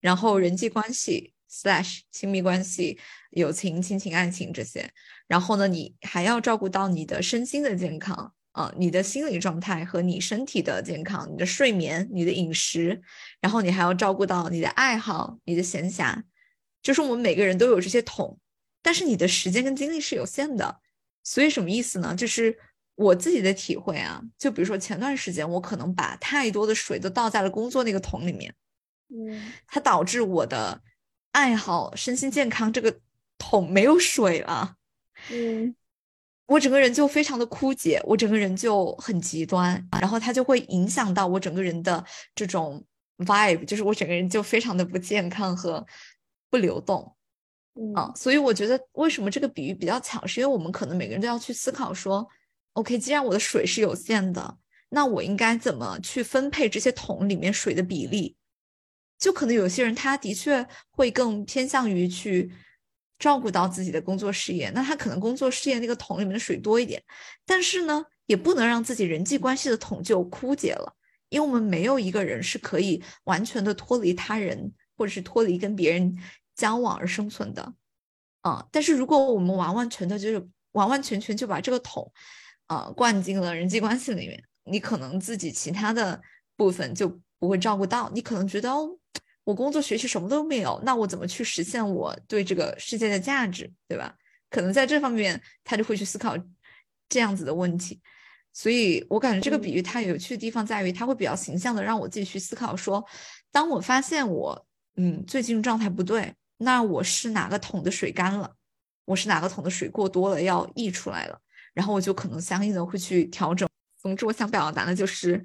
[0.00, 1.34] 然后人际关系。
[1.50, 2.96] Slash 亲密关系、
[3.30, 4.88] 友情、亲情、爱情这些，
[5.26, 13.02] 然后呢，你还要照顾到你的身心的健康啊，你的心理状态和你身体的健康，你的睡眠、你的饮食，
[13.40, 16.22] 然后你还要照顾到你的爱好、你的闲暇，
[16.82, 18.38] 就是我们每个人都有这些桶，
[18.80, 20.80] 但是你的时间跟精力是有限的，
[21.24, 22.14] 所以什么意思呢？
[22.14, 22.56] 就是
[22.94, 28.54] 我自己的体会啊，就比如说前段时间我可能把太多的水都倒在了工作那个桶里面，
[29.08, 30.80] 嗯，它导致我的。
[31.32, 33.00] 爱好身心健康这个
[33.38, 34.74] 桶没有水了，
[35.30, 35.74] 嗯，
[36.46, 42.04] 我整个人就非常的枯竭，我整个人就很极端，然后它就会影响到我整个人的
[42.34, 42.84] 这种
[43.18, 45.86] vibe，就是我整个人就非常的不健康和
[46.50, 47.14] 不流动，
[47.94, 52.28] 啊，所以我觉得为什么这个比喻比较巧，是因为我们可能每个人都要去思考说
[52.72, 54.58] ，OK，既然我的水是有限的，
[54.88, 58.36] 那我应该怎么去分配这些桶里面水的比例？
[59.20, 62.50] 就可能有些人，他的确会更偏向于去
[63.18, 67.00] 照顾到自己的工作事业，那他可能工作事业那个桶里面的水多一点，
[67.44, 70.96] 但是呢，也不能让自己人际关系的桶就枯竭了，
[71.28, 76.18] 因为我们没有一个人是可以完全的脱离他人，或者是脱离跟别人
[76.56, 77.74] 交往而生存的，
[78.40, 82.10] 啊，但是如果我们完完全的就是完完全全就把这个桶，
[82.68, 86.18] 啊，灌进了人际关系里面，你可能自己其他的
[86.56, 88.96] 部分就不会照顾到，你可能觉得哦。
[89.44, 94.14] 我工作学习什么都没有，那我怎么去实现我对这个世界的价值，对吧？
[94.50, 96.36] 可能在这方面他就会去思考
[97.08, 98.00] 这样子的问题。
[98.52, 103.04] 所以我感觉这个比喻它有趣的地方在于，它会比较形象的让我自己去思考说，
[103.52, 104.66] 当我发现我
[104.96, 108.52] 嗯最近状态不对，那我是哪个桶的水干了，
[109.04, 111.40] 我是哪个桶的水过多了要溢出来了，
[111.72, 113.68] 然后我就可能相应的会去调整。
[114.02, 115.40] 总之，我想表达的就是，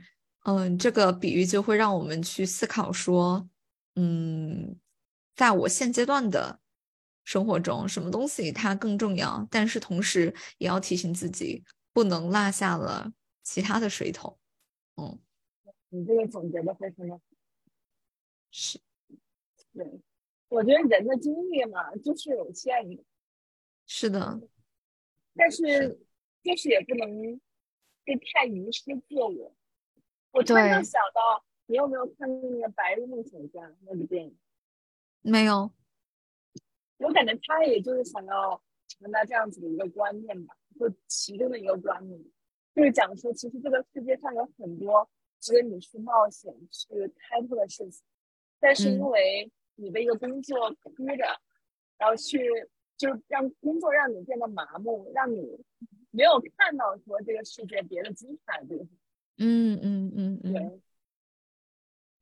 [0.45, 3.47] 嗯，这个比喻就会让我们去思考说。
[3.95, 4.77] 嗯，
[5.35, 6.59] 在我现阶段的
[7.23, 9.47] 生活中，什么东西它更重要？
[9.49, 14.37] 但是同时也要提醒自己，不能落下了其他的水桶。
[14.97, 15.17] 嗯，
[15.89, 17.21] 你这个总结的非常的好。
[18.51, 18.79] 是，
[19.73, 20.01] 对，
[20.49, 23.03] 我觉得人的精力嘛，就是有限的。
[23.87, 24.41] 是的，
[25.35, 25.99] 但是
[26.43, 27.39] 就是也不能
[28.03, 29.55] 被太迷失自我。
[30.31, 31.45] 我突然想到。
[31.67, 34.37] 你有没有看过那个《白日梦想家》那部电影？
[35.21, 35.71] 没有。
[36.97, 42.19] 我感觉他也就是想要传达这样子的一个观念吧，就其中的一个观念，
[42.73, 45.09] 就是讲说，其实这个世界上有很多
[45.39, 48.05] 值得你去冒险、去开拓的事情，
[48.59, 51.25] 但是因为你的一个工作逼着，
[51.97, 52.39] 然后去
[52.95, 55.65] 就是让工作让你变得麻木，让你
[56.11, 58.87] 没有看到说这个世界别的精彩的地方。
[59.37, 60.81] 嗯嗯嗯嗯，对，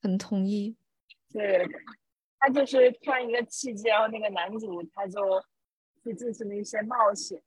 [0.04, 0.76] 很同意。
[1.32, 1.66] 对，
[2.38, 5.42] 他就是突然一个契机，然后那个男主他就
[6.04, 7.42] 去进行了一些冒险。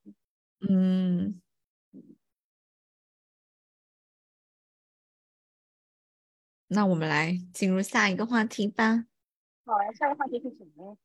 [0.67, 1.39] 嗯，
[6.67, 9.05] 那我们来进入下一个话题吧。
[9.63, 10.97] 好，来下一个话题是什么？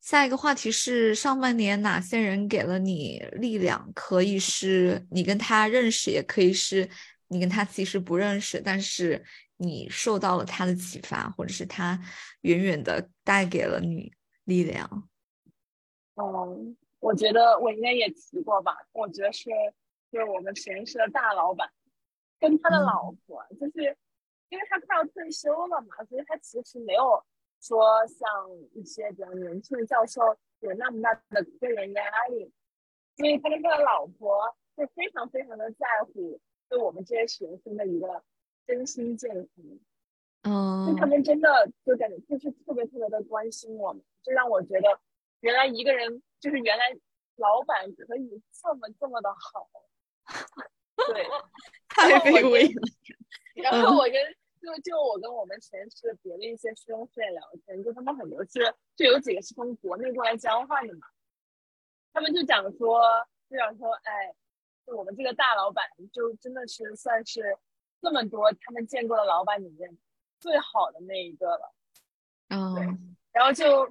[0.00, 3.90] 下一个话题是上半年哪些人给了你力量？
[3.94, 6.88] 可以是你跟他认识，也可以是
[7.28, 9.24] 你跟他其实不认识，但是
[9.60, 11.96] 你受到了他的启发，或者是他
[12.40, 14.12] 远远的带给了你
[14.44, 15.08] 力量。
[16.16, 18.76] 嗯，我觉得我应该也提过吧。
[18.92, 19.50] 我觉得是
[20.10, 21.70] 就是我们实验室的大老板
[22.38, 23.96] 跟他的老婆，就是
[24.48, 27.24] 因为他快要退休了嘛，所以他其实没有。
[27.62, 28.26] 说像
[28.72, 30.22] 一些比较年轻的教授
[30.60, 32.50] 有那么大的个人压力，
[33.18, 36.40] 所以他跟他的老婆就非常非常的在乎
[36.70, 38.24] 对我们这些学生的一个
[38.70, 39.48] 身心健康。
[40.42, 45.00] 嗯，就他们真的就感觉就是特别特别的关心我们，就让我觉得
[45.40, 46.84] 原来一个人就是原来
[47.36, 49.68] 老板可以这么这么的好。
[51.12, 51.26] 对，
[51.88, 52.82] 太卑微了。
[53.62, 54.14] 然后我跟。
[54.60, 61.06] 就就我跟我们实验室别的一些师兄师姐聊天，就他们很多是就有几个是从国内过来交换的嘛，
[62.12, 63.00] 他们就讲说
[63.48, 64.34] 就讲说，哎，
[64.84, 67.56] 就我们这个大老板就真的是算是
[68.00, 69.96] 这么多他们见过的老板里面
[70.38, 71.74] 最好的那一个了。
[72.48, 73.86] 嗯，然后就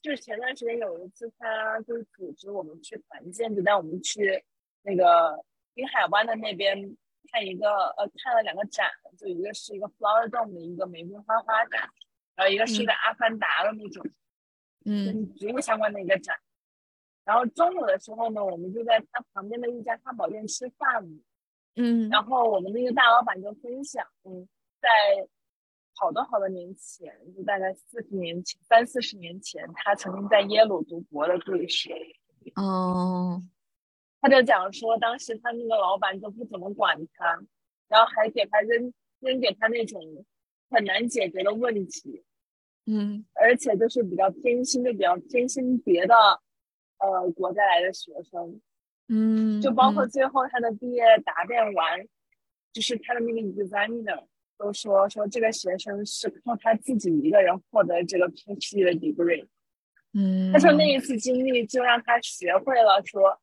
[0.00, 4.44] 就是前段时间有一次，他就是组织我们去团建，就带我们去
[4.82, 5.44] 那个
[5.74, 6.96] 滨海湾的那边。
[7.30, 8.88] 看一个呃，看了两个展，
[9.18, 11.86] 就一个是一个 Flower Dome 的一个玫瑰花花展，
[12.34, 14.02] 然后一个是一个阿凡达的那种，
[14.86, 16.34] 嗯，植物相关的一个展。
[17.24, 21.06] 然后中午的时候呢，我们就在他旁边的一家汉堡店吃饭，
[21.76, 24.48] 嗯，然后我们那个大老板就分享，嗯，
[24.80, 24.88] 在
[25.94, 31.90] 好多好多年前，就大概四十年前、三四十年前，他曾经在耶鲁读博的故事。
[32.56, 33.42] 哦。
[34.20, 37.40] 他就讲说，当时他那个老板就不怎么管他，
[37.86, 40.02] 然后还给他扔扔给他那种
[40.70, 42.24] 很难解决的问题，
[42.86, 46.14] 嗯，而且就是比较偏心，就比较偏心别的
[46.98, 48.60] 呃国家来的学生，
[49.08, 52.06] 嗯，就包括最后他的毕业答辩完，
[52.72, 54.24] 就是他的那个 examiner
[54.56, 59.46] 都说说这个学生是靠他自己一个人获得这个 PhD 的 degree，
[60.14, 63.40] 嗯，他说那一次经历就让他学会了说。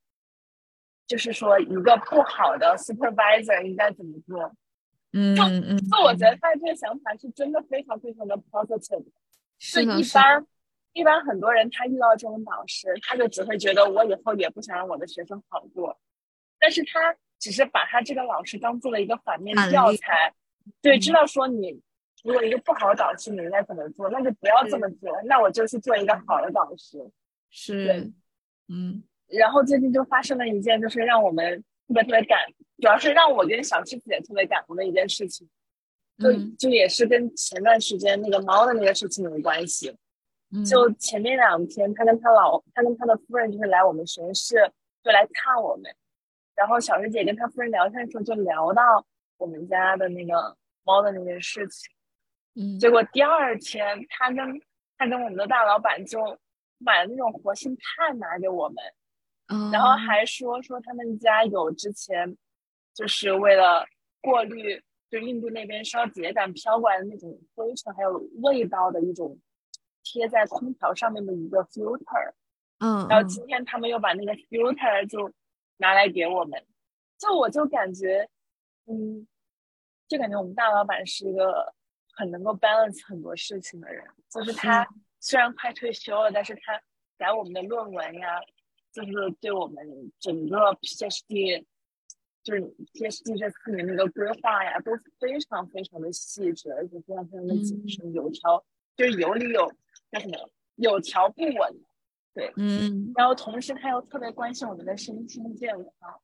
[1.08, 4.52] 就是说，一个不好的 supervisor 应该怎么做？
[5.14, 9.06] 嗯嗯，那我觉得他的这个想法是真的非常非常的 positive。
[9.60, 10.44] 是一般
[10.96, 16.00] 一般很多人他遇到这种导师，他就只会觉得我以后也不想让我的学生好过。
[16.58, 20.34] 但是他只是把他这个老师当做了一个反面教材，
[20.82, 21.82] 对，知道说你
[22.24, 25.12] 如果一个不好的导师你应该怎么做，那就不要这么做。
[25.26, 26.98] 那我就去做一个好的导师。
[27.50, 28.12] 是，
[28.70, 29.04] 嗯。
[29.28, 32.40] 然后最近就发生了一件，就是让我们特别特别感，
[32.78, 35.46] 主要是让我跟小狮子也特别感动的一件事情，
[36.20, 39.94] 就就也是跟前段时间那个猫的那个事情有关系。
[40.64, 44.72] 就前面两天，他跟他老，他跟他的夫人就是来我们实验室，
[45.04, 45.92] 就来看我们。
[46.56, 49.06] 然后小师姐跟他夫人聊天的时候，就聊到
[49.38, 51.92] 我们家的那个猫的那件事情。
[52.54, 54.62] 嗯，结果第二天，他跟
[54.98, 56.38] 他跟我们的大老板就
[56.78, 58.78] 买了那种活性炭拿给我们。
[59.72, 62.36] 然后还说说他们家有之前，
[62.96, 63.86] 就是为了
[64.22, 69.38] 过滤，就印度那边烧秸秆飘过来的那种灰尘还有味道的一种
[70.06, 72.32] 贴在空调上面的一个 filter。
[72.80, 75.34] 嗯，然后今天他们又把那个 filter 就
[75.78, 76.66] 拿来给我们，
[77.18, 78.30] 就我就感觉，
[78.86, 79.28] 嗯，
[80.08, 81.74] 就感觉我们大老板是一个
[82.14, 84.88] 很能够 balance 很多事情的人，就是他
[85.20, 86.82] 虽然快退休了，但是他
[87.18, 88.40] 改我们的论文呀。
[88.96, 91.66] 就是对我们整个 PhD，
[92.42, 92.62] 就是
[92.94, 98.64] PhD 这四年那个规划呀，都非常非常的细致，而且非常非常的谨慎，有条
[98.96, 99.70] 就是有理有
[100.12, 101.84] 叫什么有条不紊，
[102.34, 103.12] 对，嗯。
[103.16, 106.22] 然后同时他又特别关心我们的身心健康，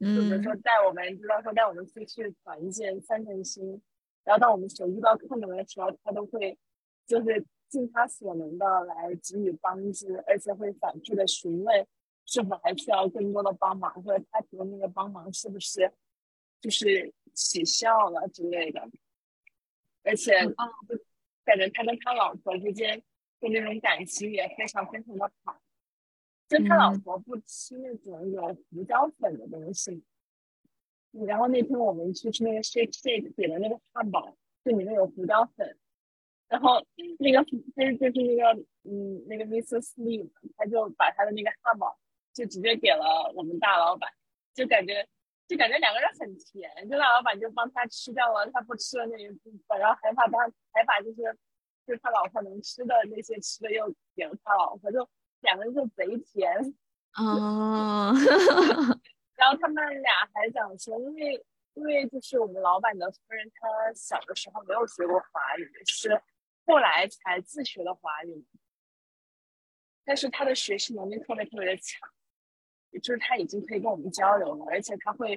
[0.00, 3.82] 嗯，就比如说带我们，知道说带我们出去团建散散心，
[4.24, 6.58] 然后当我们手遇到困难的时候，他都会
[7.06, 11.86] 就是尽他所能的来给予帮助，而且会反复的询问。
[12.24, 15.92] 是否还需要更多的帮忙，或者他提供那个帮忙是不是
[16.60, 18.80] 就是起效了之类的？
[20.04, 20.32] 而且
[21.44, 23.02] 感觉他跟他老婆之间
[23.48, 25.58] 的那种感情也非常非常的好。
[26.48, 30.04] 就他老嗯婆不吃那种有胡椒粉的东西。
[31.26, 35.78] 然后那天我们去吃那个 shake shake 点的那个汉堡，就里面有胡椒粉。
[36.48, 36.84] 然后
[37.18, 39.94] 那个就是就是那个嗯那个 Mrs.
[39.96, 41.98] Lee，他就把他的那个汉堡
[42.34, 44.10] 就直接给了我们大老板，
[44.52, 45.08] 就感觉
[45.48, 50.38] 就感觉两个人很甜，就大老板就帮他吃掉了他不吃的那一部分，然后还把他
[50.72, 51.38] 还把就是
[51.86, 55.08] 就他老婆能吃的那些吃的又给了他老婆，就
[55.40, 56.74] 两个人就贼甜。
[57.16, 58.14] 哦，
[59.36, 66.22] 然后他们俩还讲说，因为因为就是我们老板的夫人，她小的时候没有学过华语，是
[66.64, 68.46] 后来才自学的华语，
[70.04, 72.08] 但是她的学习能力特别特别的强，
[73.02, 75.36] 就是她已经可以跟我们交流了，而且她会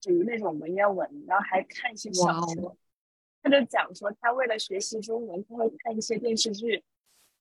[0.00, 2.76] 读那种文言文，然后还看一些小说。
[3.42, 6.84] 他就讲说，他为了学习中文，他会看一些电视剧，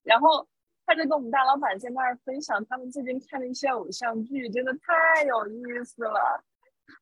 [0.03, 0.47] 然后
[0.85, 6.43] 他就跟我们大老板在那儿分享他们最近看的一些偶像剧，真的太有意思了。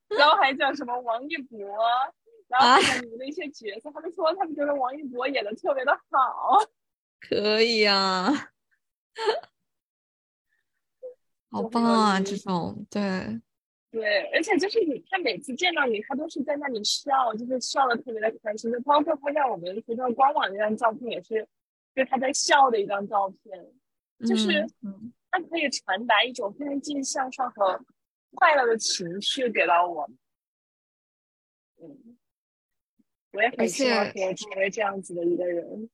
[0.09, 1.57] 然后还讲什么王一博，
[2.47, 6.59] 然后还讲里面的一些角色，他们说他们觉得王一博演的特别的好。
[7.21, 8.31] 可以啊，
[11.51, 12.21] 好棒啊！
[12.21, 13.01] 这种对，
[13.91, 18.71] 对，而且就是你，他每次见到你，他都是在那里笑，就是笑的特别的开心。
[18.71, 21.47] 就包括他在我们学校官网那张照片，也是，
[21.95, 23.65] 就是他在笑的一张照片。
[24.27, 27.79] 就是嗯嗯它可以传达一种非常积极向上和
[28.35, 30.17] 快乐的情绪给到我们。
[31.81, 32.17] 嗯，
[33.31, 35.89] 我也很希望且可以成为这样子的一个人。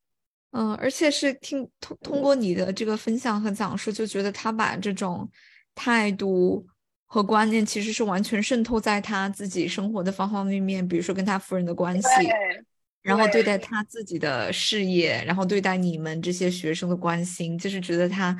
[0.52, 5.30] 嗯，而且是听通通过你的这个分享和讲述，就觉得他把这种
[5.76, 6.66] 态度
[7.06, 12.66] 和观念其实是完全渗透在他自己生活的方方面面，比如说跟他夫人的关系，对，
[13.01, 18.36] 然后对对待他自己的事业，然后对待你们这些学生的关心，就是觉得他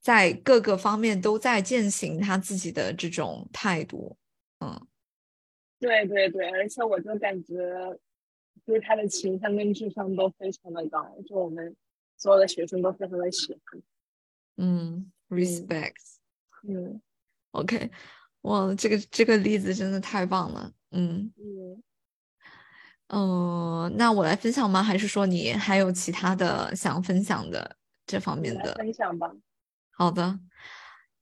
[0.00, 4.16] 在各个方面都在践行他自己的这种态度。
[4.58, 4.80] 嗯
[5.78, 7.54] 对对对，而且我就感觉，
[8.66, 11.74] 就是他的情商跟智商都非常的高，就我们
[12.18, 13.82] 所有的学生都非常的喜欢。
[14.58, 15.94] 嗯，respect。
[16.68, 17.00] 嗯
[17.52, 17.90] OK，
[18.42, 20.70] 哇，这个这个例子真的太棒了。
[20.92, 21.32] 嗯
[23.08, 24.82] 嗯，那我来分享吗？
[24.82, 27.76] 还是说你还有其他的想分享的
[28.06, 28.74] 这方面的？
[28.74, 29.28] 分享吧。
[29.90, 30.38] 好的，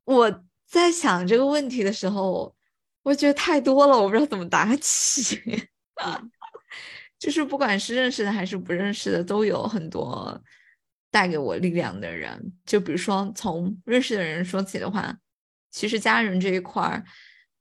[0.05, 2.55] 我在想这个问题的时候，
[3.03, 5.69] 我觉得太多了，我不知道怎么答起。
[7.19, 10.41] 就是不管是认识的还是不认识的，都有很多
[11.11, 12.53] 带给我力量的人。
[12.65, 15.19] 就比如说从认识的人说起的话，
[15.79, 17.05] 其实家人这一块儿，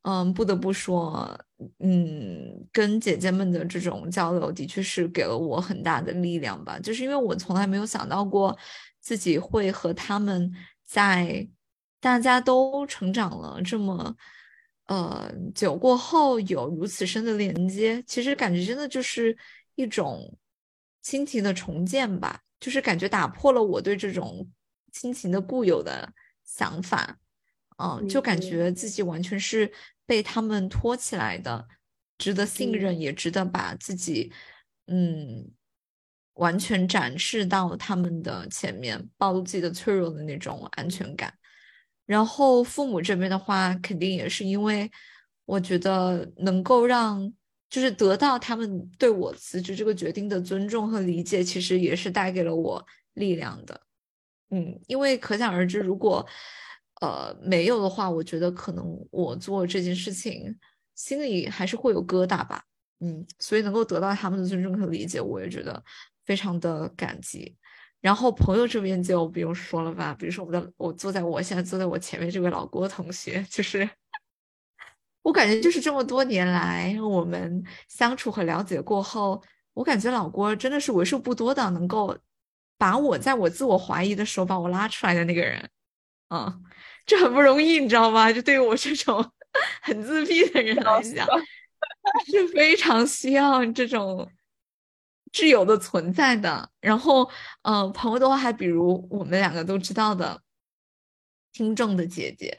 [0.02, 1.38] 嗯，不得不说，
[1.78, 6.80] 嗯，跟姐姐们的这种交流，的确是给了我很大的力量吧。
[6.80, 8.58] 就是因为我从来没有想到过
[9.00, 10.52] 自己会和他们
[10.84, 11.46] 在
[12.00, 14.16] 大家都成长了这么。
[14.86, 19.36] 呃，久过后有如此深的连接，其实感觉真的就是
[19.74, 20.34] 一种
[21.02, 24.48] 亲情的重建吧，就是感觉打破了我对这种
[24.90, 26.10] 亲情的固有的
[26.42, 27.18] 想法，
[27.78, 29.70] 嗯，就感嗯觉自己完全是
[30.06, 31.66] 被他们托起来的，
[32.18, 34.32] 值得信任，嗯也值得把自己，
[34.86, 35.50] 嗯，
[36.34, 41.32] 完全展示到他们的前面，暴露自己的脆弱的那种安全感。
[42.04, 44.90] 然后父母这边的话，肯定也是因为
[45.44, 47.32] 我觉得能够让，
[47.68, 53.80] 就是得到他们对我辞职这个决定的尊重和理解，其实也是带给了我力量的。
[54.50, 56.26] 嗯，因为可想而知，如果
[57.00, 60.58] 呃没有的话，我觉得可能我做这件事情
[60.94, 62.62] 心里还是会有疙瘩吧。
[63.00, 65.82] 嗯，所以能够得到他们的尊重和理解，我也觉得
[66.24, 67.56] 非常的感激。
[68.00, 73.88] 然后朋友这边就不用说了吧，比如说我的，我坐在我现在坐在我前面这位老郭同学，就是
[75.22, 79.42] 我感觉就是这么多年来我们相处和了解过后，
[79.74, 82.16] 我感觉老郭真的是为数不多的能够
[82.76, 85.68] 把我在我自我怀疑的时候把我拉出来的那个人，
[86.30, 86.62] 嗯，
[87.08, 88.30] 这很不容易，你知道吗？
[88.32, 89.32] 就对于我这种
[89.82, 91.26] 很自闭的人来讲，
[92.30, 94.30] 是非常需要这种。
[95.30, 97.30] 挚友的存在的，然后，
[97.60, 100.40] 呃，朋友的话，还比如我们两个都知道的
[101.52, 102.58] 听众的姐姐，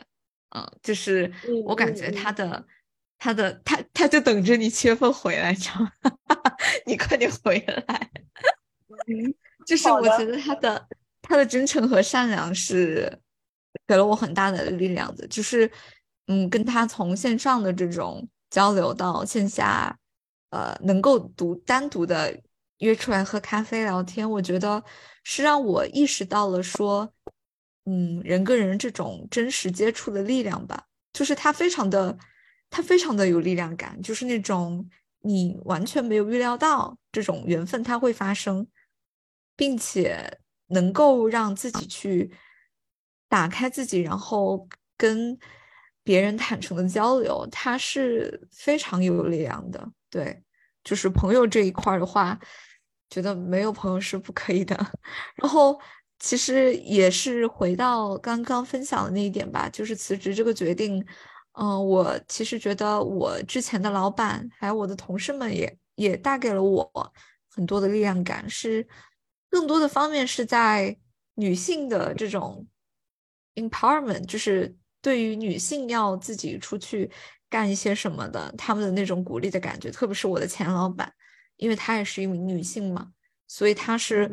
[0.55, 1.33] 嗯、就是
[1.65, 2.63] 我感觉她的，
[3.17, 5.91] 她的，她，她就等着你七月份回来，你知道吗？
[6.85, 8.11] 你快点回来。
[9.07, 9.33] 嗯，
[9.65, 10.87] 就是我觉得她的，
[11.23, 13.19] 她的真诚和善良是
[13.87, 15.69] 给了我很大的力量的，就是，
[16.27, 19.97] 嗯，跟他从线上的这种交流到线下，
[20.49, 22.39] 呃，能够独单独的。
[22.79, 24.81] 约出来喝咖啡聊天，我觉得
[25.25, 27.11] 是让我意识到了说，
[27.83, 32.17] 嗯，人跟人这种真实接触的力量吧，就是他非常的，
[32.69, 34.89] 他非常的有力量感，就是那种
[35.23, 38.65] 你完全没有预料到这种缘分它会发生，
[39.57, 42.31] 并且能够让自己去
[43.29, 44.67] 打开自己，然后
[44.97, 45.39] 跟
[46.03, 49.89] 别人坦诚的交流，它是非常有力量的。
[50.09, 50.43] 对，
[50.83, 52.37] 就是朋友这一块的话，
[53.09, 54.75] 觉得没有朋友是不可以的。
[55.41, 55.79] 然后。
[56.21, 61.01] 其实也是回到刚刚分享的那一点吧，就是辞职这个决定，
[61.53, 66.91] 嗯，我其实觉得我之前的老板还有我的同事们也也带给了我
[67.49, 68.85] 很多的力量感，是
[69.49, 70.93] 更多的方面是在
[71.35, 72.67] 女性的这种
[73.55, 77.09] empowerment，就是对于女性要自己出去
[77.49, 81.13] 干一些什么的，他们的那种鼓励的感觉，特别是我的前老板，
[81.57, 83.11] 因为她也是一名女性嘛，
[83.47, 84.31] 所以她是。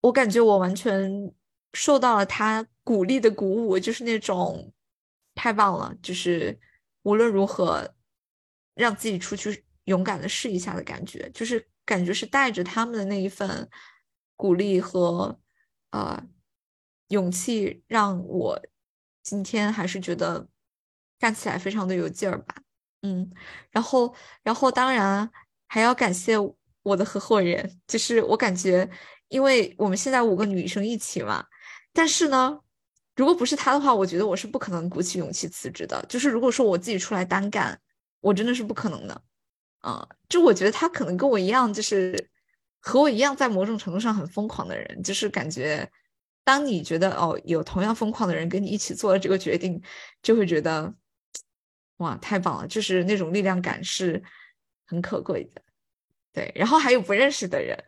[0.00, 1.32] 我感觉我完全
[1.72, 4.70] 受到了她鼓励的鼓舞，就是那种
[5.34, 6.60] 太棒了，就是
[7.04, 7.94] 无论如何
[8.74, 13.66] 让自己出去勇敢的试一下的感觉，就是感觉是带着他们的那一份
[14.36, 15.40] 鼓励和
[15.92, 16.22] 呃
[17.08, 18.60] 勇气，让我
[19.22, 20.46] 今天还是觉得
[21.18, 22.54] 干起来非常的有劲儿吧。
[23.02, 23.30] 嗯，
[23.70, 25.30] 然后然后当然
[25.66, 26.34] 还要感谢
[26.82, 28.88] 我的合伙人，就是我感觉。
[29.28, 31.44] 因为我们现在五个女生一起嘛，
[31.92, 32.60] 但是呢，
[33.16, 36.04] 如果不是他的话，我觉得我是不可能鼓起勇气辞职的。
[36.08, 37.76] 就是如果说我自己出来单干，
[38.20, 39.22] 我真的是不可能的。
[39.84, 42.30] 嗯，就我觉得他可能跟我一样，就是
[42.80, 45.02] 和我一样，在某种程度上很疯狂的人。
[45.02, 45.90] 就是感觉，
[46.44, 49.82] 当你觉得哦，有同样疯狂的人跟你一起做了这个决定，
[50.22, 50.94] 就会觉得
[51.96, 52.68] 哇，太棒了！
[52.68, 54.22] 就是那种力量感是
[54.86, 55.62] 很可贵的。
[56.32, 57.82] 对，然后还有不认识的人。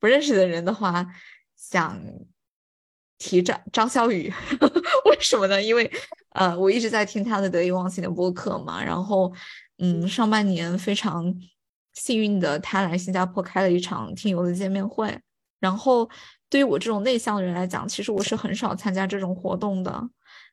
[0.00, 1.04] 不认识的人的话，
[1.56, 2.00] 想
[3.18, 4.32] 提张张小雨，
[5.06, 5.60] 为什么呢？
[5.60, 5.90] 因为
[6.30, 8.82] 呃，我一直在听他的得意忘形的播客嘛。
[8.82, 9.32] 然后，
[9.78, 11.34] 嗯，上半年非常
[11.94, 15.20] 幸运的，他来新加坡开了一场听友的见面会。
[15.58, 16.08] 然后，
[16.50, 20.08] 对于我这种内向的人来讲，其实我是很少参加这种活动的。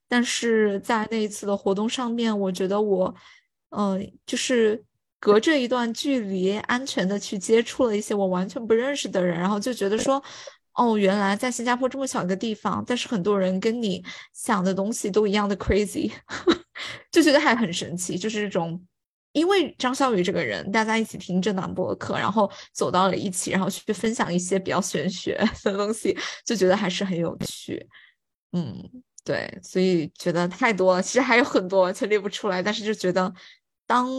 [0.07, 3.15] 但是在那一次的活动上面，我觉得我，
[3.69, 4.83] 嗯，就是。
[5.17, 10.21] 隔着一段距离，安全的去接触了一些我完全不认识的人，然后就觉得说，
[10.73, 16.11] 哦，原来在新加坡这么小一个地方，但是很多人跟你想的东西都一样的 crazy，
[17.11, 18.19] 就觉得还很神奇。
[18.19, 18.79] 就是这种，
[19.35, 27.87] 因为张小雨这个人，大家一起听这档播客，然后走到了一起，然后去分享一些比较玄学的东西，就觉得还是很有趣。
[28.53, 28.73] 嗯，
[29.23, 32.63] 对，所以觉得太多了，其实还有很多，却列不出来。
[32.63, 33.31] 但是就觉得
[33.85, 34.09] 当。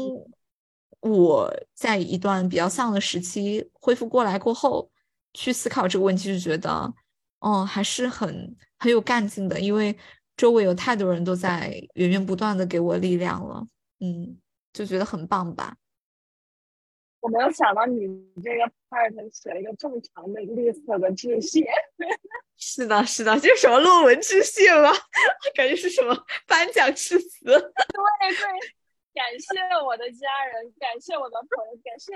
[1.00, 4.90] 我在一段比较丧的时期恢复过来过后，
[5.34, 6.92] 去思考这个问题，就觉得，
[7.38, 9.96] 哦，还是很很有干劲的，因为
[10.36, 13.64] 周围有太多人都在源源不断的给我力量了，
[14.00, 14.36] 嗯，
[14.76, 15.76] 就觉得很棒吧。
[17.20, 18.06] 我没有想到你
[18.44, 21.66] 这个 part 写了一个这么长的绿色的致谢。
[22.58, 24.90] 是的，是的，这是什么论文致谢吗，
[25.56, 26.14] 感觉是什么
[26.46, 27.44] 颁奖致辞。
[27.44, 28.76] 对对。
[29.14, 32.12] 感谢我的家人，感谢我的朋友，感谢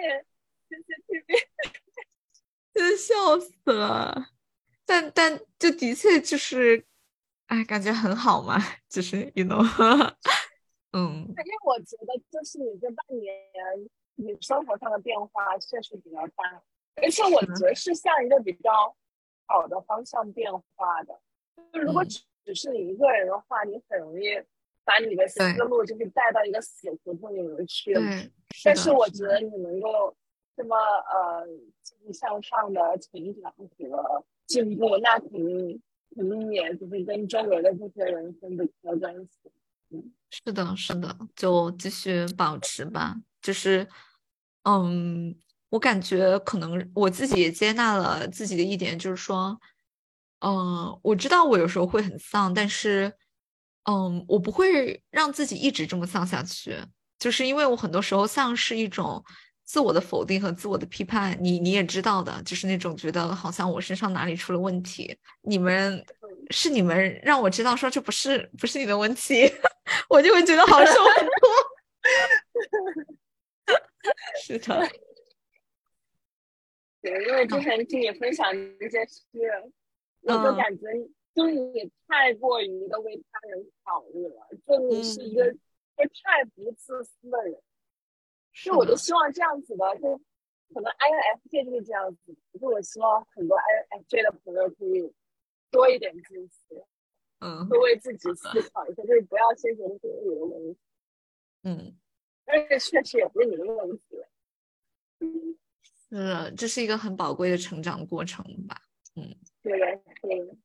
[0.68, 1.48] 谢谢 T V，
[2.74, 4.28] 真笑死了。
[4.84, 6.84] 但但就的确就是，
[7.46, 9.64] 哎，感觉很好嘛，就是 you know，
[10.92, 11.26] 嗯。
[11.28, 13.34] 因为我觉得就是你这半年
[14.16, 16.62] 你生活上的变化确实比较大，
[16.96, 18.70] 而且我觉得是向一个比较
[19.46, 21.20] 好的方向变化的。
[21.72, 24.26] 就如果只只是你一个人的话，你很容易。
[24.82, 27.94] 把你的思路就是带到一个死胡同里面去，
[28.64, 30.16] 但是我觉得你能够
[30.56, 31.46] 这么呃
[31.82, 35.80] 积极向上的成长和进步，那肯定
[36.16, 39.52] 肯定也就是跟周围的这些人分不开关系。
[39.90, 43.16] 嗯，是的，是的，就继续保持吧。
[43.42, 43.86] 就是，
[44.62, 45.34] 嗯，
[45.70, 49.58] 我感觉可能我自己也接纳了自己的一点，就是说，
[50.40, 53.12] 嗯，我知道我有时候会很丧，但是。
[53.84, 56.76] 嗯，我不会让自己一直这么丧下去，
[57.18, 59.24] 就是因为我很多时候丧是一种
[59.70, 61.38] 自我的否定和自我的批判。
[61.40, 66.04] 你你也知道的，就是那种觉得好像我身上哪里出了问题，你们
[66.50, 69.48] 是你们让我知道说这不是不是你的问题，
[70.10, 71.32] 我就会觉得好受很多。
[74.42, 74.90] 是的，
[77.00, 79.22] 对，因为之前听你分享这些事，
[80.22, 80.82] 我就感觉。
[81.32, 85.58] 就你太过于的为他人考虑了，就你是一个就
[86.24, 87.54] 太不自私的人，
[88.52, 90.16] 就我就希望这样子的，就
[90.74, 95.12] 可能 INFJ 就是这样子，就我希望很多 INFJ 的朋友可以
[95.70, 96.84] 多一点自私，
[97.38, 100.78] 嗯多为自己思考一下，就是不要先觉得是你的问题，
[101.62, 101.96] 嗯，
[102.46, 104.04] 而且确实也不是你的问题。
[106.10, 108.82] 是，这是一个很宝贵的成长过程吧。
[109.62, 110.56] 对的，对的。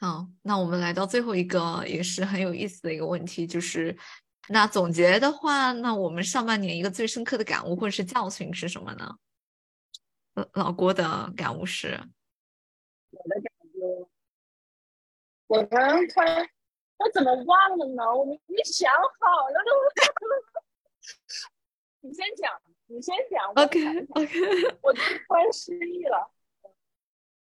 [0.00, 3.96] 好，那我们来到最后一个也是很有意思的一个问题，就是
[4.48, 9.16] 那总结的话，那我们上半年一个最深刻的感悟或者是教训是什么呢？
[10.34, 12.00] 老老郭的感悟是，
[13.10, 14.08] 我的感觉，
[15.48, 16.48] 我突然，
[16.96, 18.14] 我怎么忘了呢？
[18.14, 19.70] 我明明想好了都。
[22.00, 23.52] 你先讲，你先讲。
[23.54, 25.00] OK 想一想 OK 我突
[25.34, 26.30] 然失忆了。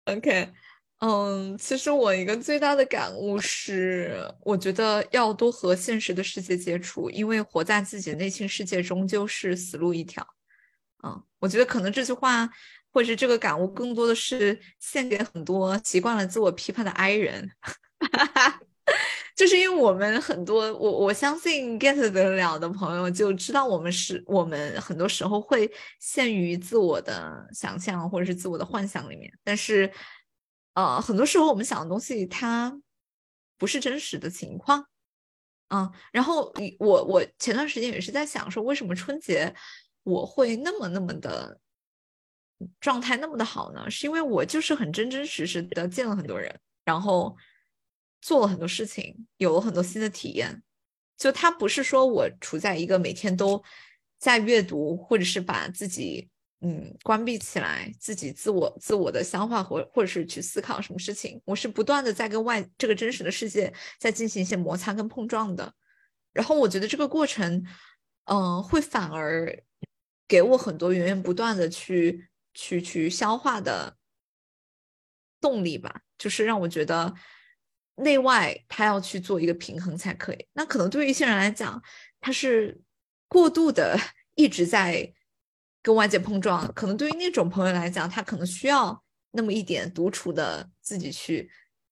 [0.07, 0.53] OK，
[1.01, 10.27] 嗯，其实我一个最大的感悟是，我觉得要多和现实的世界接触，因为活在自己内心世界终究是死路一条。
[11.05, 12.49] 嗯，我觉得可能这句话
[12.91, 17.51] 或者是这个感悟，更多的是献给很多习惯了自我批判的 I 人。
[19.37, 25.71] 就是因为我们很多，我我相信 get 得了的朋友就知道，我们是我们很多时候会
[26.01, 29.91] 陷于自我的想象或者是自我的幻想里面，但是，
[30.77, 32.81] 呃，很多时候我们想的东西它
[33.59, 34.87] 不是真实的情况，
[35.69, 39.53] 嗯，然后我我前段时间也是在想说，为什么春节
[40.05, 41.59] 我会那么那么的
[42.79, 43.91] 状态那么的好呢？
[43.91, 47.37] 是因为我就是很真真实实的见了很多人，然后。
[48.23, 50.65] 做了很多事情，有了很多新的体验。
[51.17, 53.63] 就它不是说我处在一个每天都
[54.19, 56.29] 在阅读，或者是把自己
[56.61, 61.41] 嗯关闭起来，自己自我自我的消化或或者是去思考什么事情。
[61.45, 65.73] 我是不断的在跟外这个真实的世界在进行一些摩擦跟碰撞的。
[66.33, 67.65] 然后我觉得这个过程，
[68.25, 69.63] 嗯、会反而
[70.29, 73.97] 给我很多源源不断的去去去消化的
[75.41, 77.15] 动力吧，就是让我觉得。
[77.99, 80.47] 内外他要去做一个平衡才可以。
[80.53, 81.83] 那可能对于一些人来讲，
[82.21, 82.79] 他是
[83.27, 83.99] 过度的
[84.37, 85.15] 一直在
[85.87, 86.67] 跟外界碰撞。
[86.75, 91.49] 可能对于那种朋友来讲，他可能需要那么一点独处的自己去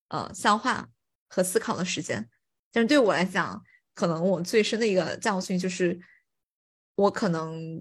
[0.08, 0.88] 呃消化
[1.28, 2.28] 和思考的时间。
[2.72, 3.62] 但是对我来讲，
[3.94, 5.96] 可能我最深的一个教训就是，
[6.96, 7.80] 我可能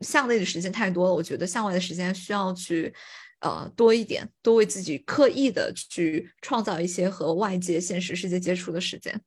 [0.00, 1.14] 向内的时间太多了。
[1.14, 2.92] 我觉得向外的时间需要去。
[3.40, 9.22] 呃，多一点，多为自己刻意的去创造一些和外界现实世界接触的时间，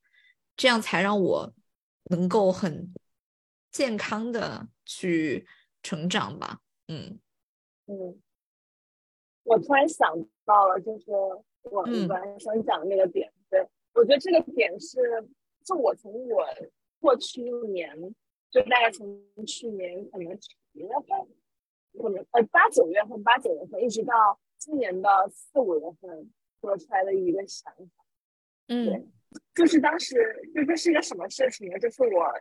[0.57, 1.53] 这样才让我
[2.09, 2.93] 能够很
[3.71, 5.47] 健康的去
[5.83, 6.59] 成长吧。
[6.87, 7.19] 嗯
[7.87, 8.21] 嗯，
[9.43, 10.13] 我突然想
[10.45, 11.11] 到了，就是
[11.63, 14.99] 我嗯本来想讲的那个点，对我觉得这个点是，
[15.65, 16.45] 就我从我
[16.99, 17.95] 过去一年，
[18.49, 21.27] 就大概从去年可能十月份。
[22.01, 28.05] 可能呃八九月份，八九月份一直到今年的四五月份做出来的一个想法，
[28.69, 29.11] 嗯，
[29.53, 30.15] 就是当时
[30.55, 31.77] 就这是一个什么事情呢？
[31.79, 32.31] 就是我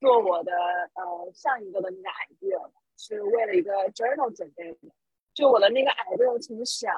[0.00, 2.70] 做我的呃上一个的那个 idea
[3.00, 4.78] 是为了一个 journal 准备的，
[5.32, 6.94] 就我的那个 idea 从想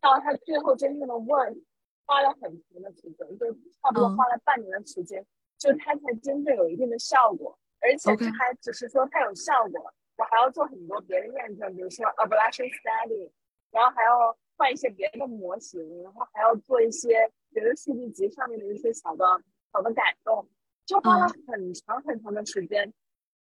[0.00, 1.60] 到它最后真正的 work
[2.06, 5.26] 花了很长的时间，就差不多花了半年的时间，
[5.58, 9.92] 就它才真正有一定的效果，而且它还只是说它有效果。
[10.16, 13.30] 我还要做很多别的验证，比如说 ablation study，
[13.70, 19.24] 然后还要换一些别的模型，然后还要做一些别的数据集上面的一些小的
[19.72, 20.46] 小的改动，
[20.86, 22.92] 就花了很长很长的时间，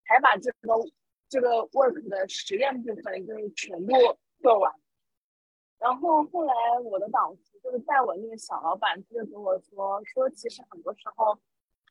[0.06, 0.74] 才把这个
[1.28, 3.92] 这个 work 的实验部分就是全部
[4.40, 4.72] 做完。
[5.78, 6.54] 然后后来
[6.84, 11.38] 我的导师就是带我那个小老板，他就跟我说说，其实很多时候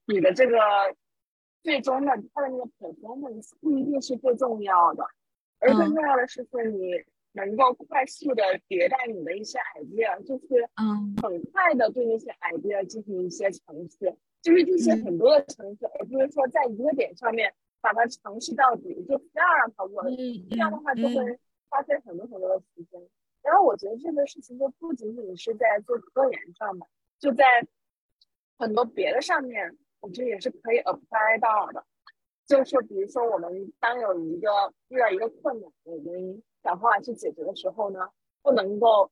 [0.05, 0.57] 你的这个。
[1.63, 5.03] 最终的他的那个 performance 不一定是最重要的，
[5.59, 6.91] 而更重要的是说你
[7.33, 23.01] 能够快速的迭代你的一些 idea，就是嗯很快的对那些 idea 进行一些尝试，就是进行很多的尝试，而不是说在一个点上面把它尝试到底，就不要让它 work，这样的话就会花费很多很多的时间。
[23.41, 26.87] 然后我觉得这个事情就不仅仅是在做科研上吧，
[27.19, 27.65] 就在
[28.57, 29.77] 很多别的上面。
[29.99, 31.83] 我觉得也是可以 apply 到的，
[32.45, 38.07] 就是比如说我们当有一个遇到一个困难，我们想办法去解决的时候呢，
[38.43, 39.11] 不能够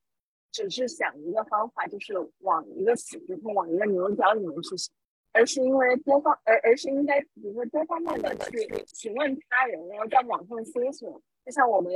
[0.51, 4.93] 只是想一个方法，就是往一个死胡同、往一个牛角里面去想，
[5.35, 8.57] 而是因为多方，而而是应该比如说多方面的去
[8.87, 11.91] 询问他人，然后在网上搜索，就像我们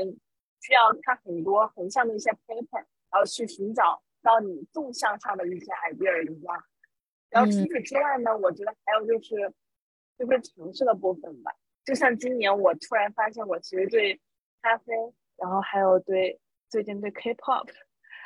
[0.62, 6.62] 需要看很多横向的一些 paper，然后去寻找到你纵向上的一些 idea 一样。
[7.30, 9.54] 然后除此之外呢，我觉得还有就是
[10.18, 11.52] 就是城市的部分吧。
[11.86, 14.20] 就像今年我突然发现，我其实对
[14.62, 14.94] 咖啡，
[15.38, 16.38] 然后还有对
[16.68, 17.70] 最近对 K-pop，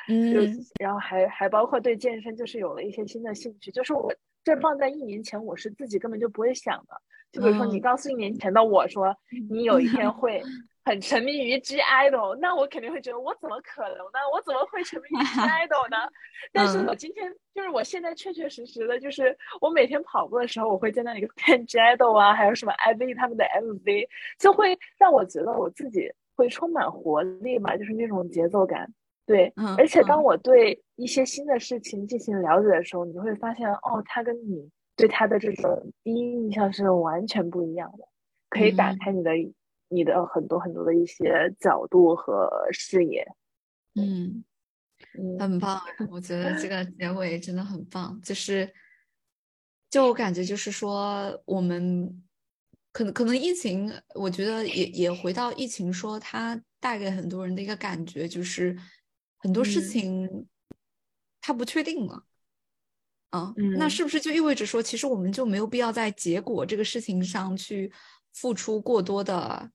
[0.08, 4.12] 嗯然后还还包括对健身就是有了一些新的兴趣，就是我
[4.44, 7.00] 这放在一年前我是自己根本就不会想的。
[7.32, 9.16] 就比如说你嗯告诉一年前的我说
[9.50, 10.40] 你有一天 会
[10.84, 14.20] 很沉迷于 G idol，那我肯定会觉得我怎么可能呢？
[14.32, 15.96] 我怎么会沉迷于 G idol 呢？
[16.52, 24.06] 但是嗯我今天就是我现在确确实实的，就是我每天跑步的时候，我会在那里看 G idol 啊，还有什么 IV 他们的 MV，
[24.38, 28.92] 就会让我觉得我自己会充满活力嘛，就是那种节奏感。
[29.26, 30.22] 对，嗯而且当嗯。
[30.22, 38.06] 我对一些新的事情进行了解的时候，你会发现，哦，他跟你对他的这种第一印象是完全不一样的，
[38.50, 38.98] 可以打嗯。
[38.98, 39.30] 开你的、
[39.88, 43.26] 你的很多很多的一些角度和视野。
[43.94, 44.44] 嗯，
[45.18, 45.38] 嗯。
[45.38, 48.70] 很棒，我觉得这个结尾真的很棒，就是，
[49.90, 52.22] 就我感觉就是说，我们
[52.92, 58.76] 可能可能疫情，我觉得也也回到疫情说，它带给很多人的一个感觉就是，
[59.44, 59.82] 很多事嗯。
[59.82, 60.46] 情
[61.42, 62.24] 它不确定了。
[63.30, 63.90] 啊，那嗯。
[63.90, 67.92] 是不是就意味着说，其实我们就没有必要在结果这个事情上去
[68.32, 69.70] 付出过多的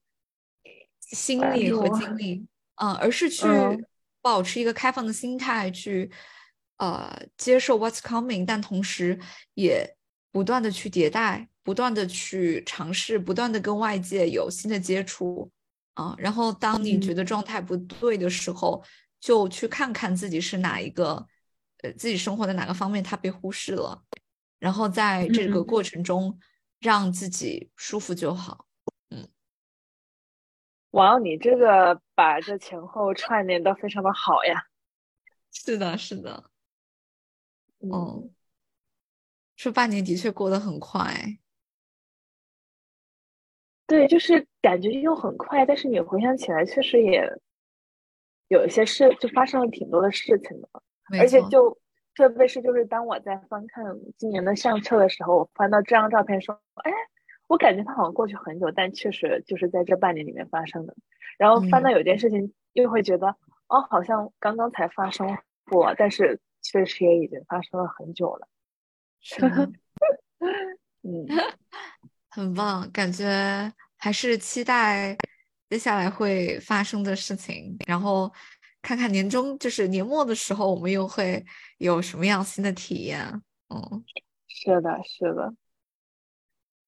[0.98, 2.44] 心力和精力，
[2.76, 3.86] 嗯，而是 去嗯。
[4.20, 6.10] 保持一个开放的心态去，
[6.78, 9.16] 呃，接受 what's coming，但同时
[9.54, 9.96] 也
[10.32, 15.50] 不断的去迭代，不断的去尝试，不断的跟外界有新的接触，
[15.94, 17.14] 啊，然后当你觉嗯。
[17.14, 18.82] 得状态不对的时候，
[19.20, 21.26] 就去看看自己是哪一个。
[21.82, 24.04] 呃，自己生活的哪个方面他被忽视了，
[24.58, 26.38] 然后在这个嗯过程中
[26.78, 28.66] 让自己舒服就好。
[29.08, 29.26] 嗯
[30.90, 34.66] 哇，你这个把这前后串联的非常的好呀。
[35.50, 36.50] 是的，是的，
[37.78, 38.34] 嗯，嗯，
[39.56, 41.38] 这半年的确过得很快。
[43.86, 47.26] 对，就是感觉又很快，但是你回想起来，确实也
[48.50, 50.68] 有一些事，就发生了挺多的事情的。
[51.18, 51.78] 而且就
[52.16, 53.84] 特别是就是当我在翻看
[54.16, 56.92] 今年的相册的时候，我翻到这张照片说，哎，
[57.46, 60.94] 我感觉它好像过去很久，但确实就是在这半年里面发生的。
[61.38, 63.28] 然后翻到嗯有件事情，又会觉得，
[63.68, 65.38] 哦，好像刚刚才发生
[65.70, 68.48] 过，但是确实也已经发生了很久了。
[69.22, 69.70] 是的，
[71.02, 71.26] 嗯，
[72.30, 75.16] 很棒，感觉还是期待
[75.70, 78.30] 接下来会发生的事情，然后
[78.82, 81.44] 看看年终，就是年末的时候，我们又会
[81.78, 83.24] 有什么样新的体验。
[83.68, 84.04] 嗯，
[84.48, 85.54] 是的，是的，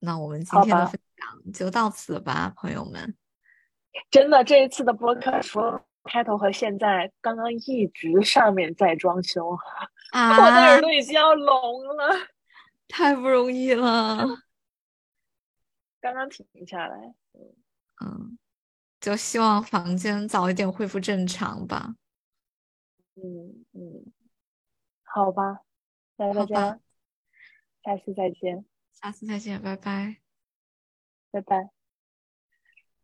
[0.01, 3.17] 那我们今天的分享就到此吧，朋友们。
[4.11, 9.57] 真的这一次的播客，除了开头和现在，刚刚一直上面在装修，
[10.11, 12.29] 啊我的啊耳，朵已经要聋了。
[12.89, 14.27] 太不容易了。
[16.01, 17.15] 刚刚停下来。
[18.05, 18.37] 嗯，
[19.03, 21.97] 就希望房间早一点恢复正常吧。
[23.17, 24.13] 嗯嗯，
[25.03, 25.63] 好吧，
[26.17, 26.81] 那大好吧家
[27.83, 30.19] 下次再见，下次再见，拜拜。
[31.33, 31.71] 拜拜。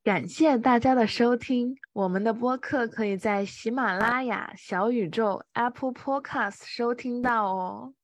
[0.04, 7.94] 感谢大家的收听，我们的播客可以在喜马拉雅、小宇宙、Apple Podcast 收听到哦。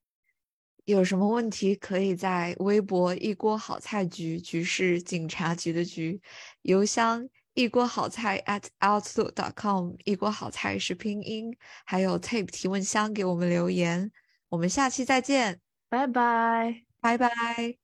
[0.84, 6.20] 有什么问题可以在微博“一锅好菜局”局是警察局的局，
[6.62, 14.10] 邮箱一锅好菜 at outlook.com，一锅好菜是拼音，还有 tape 提问箱给我们留言。
[14.48, 16.82] 我们下期再见，拜拜。
[17.00, 17.83] 拜拜。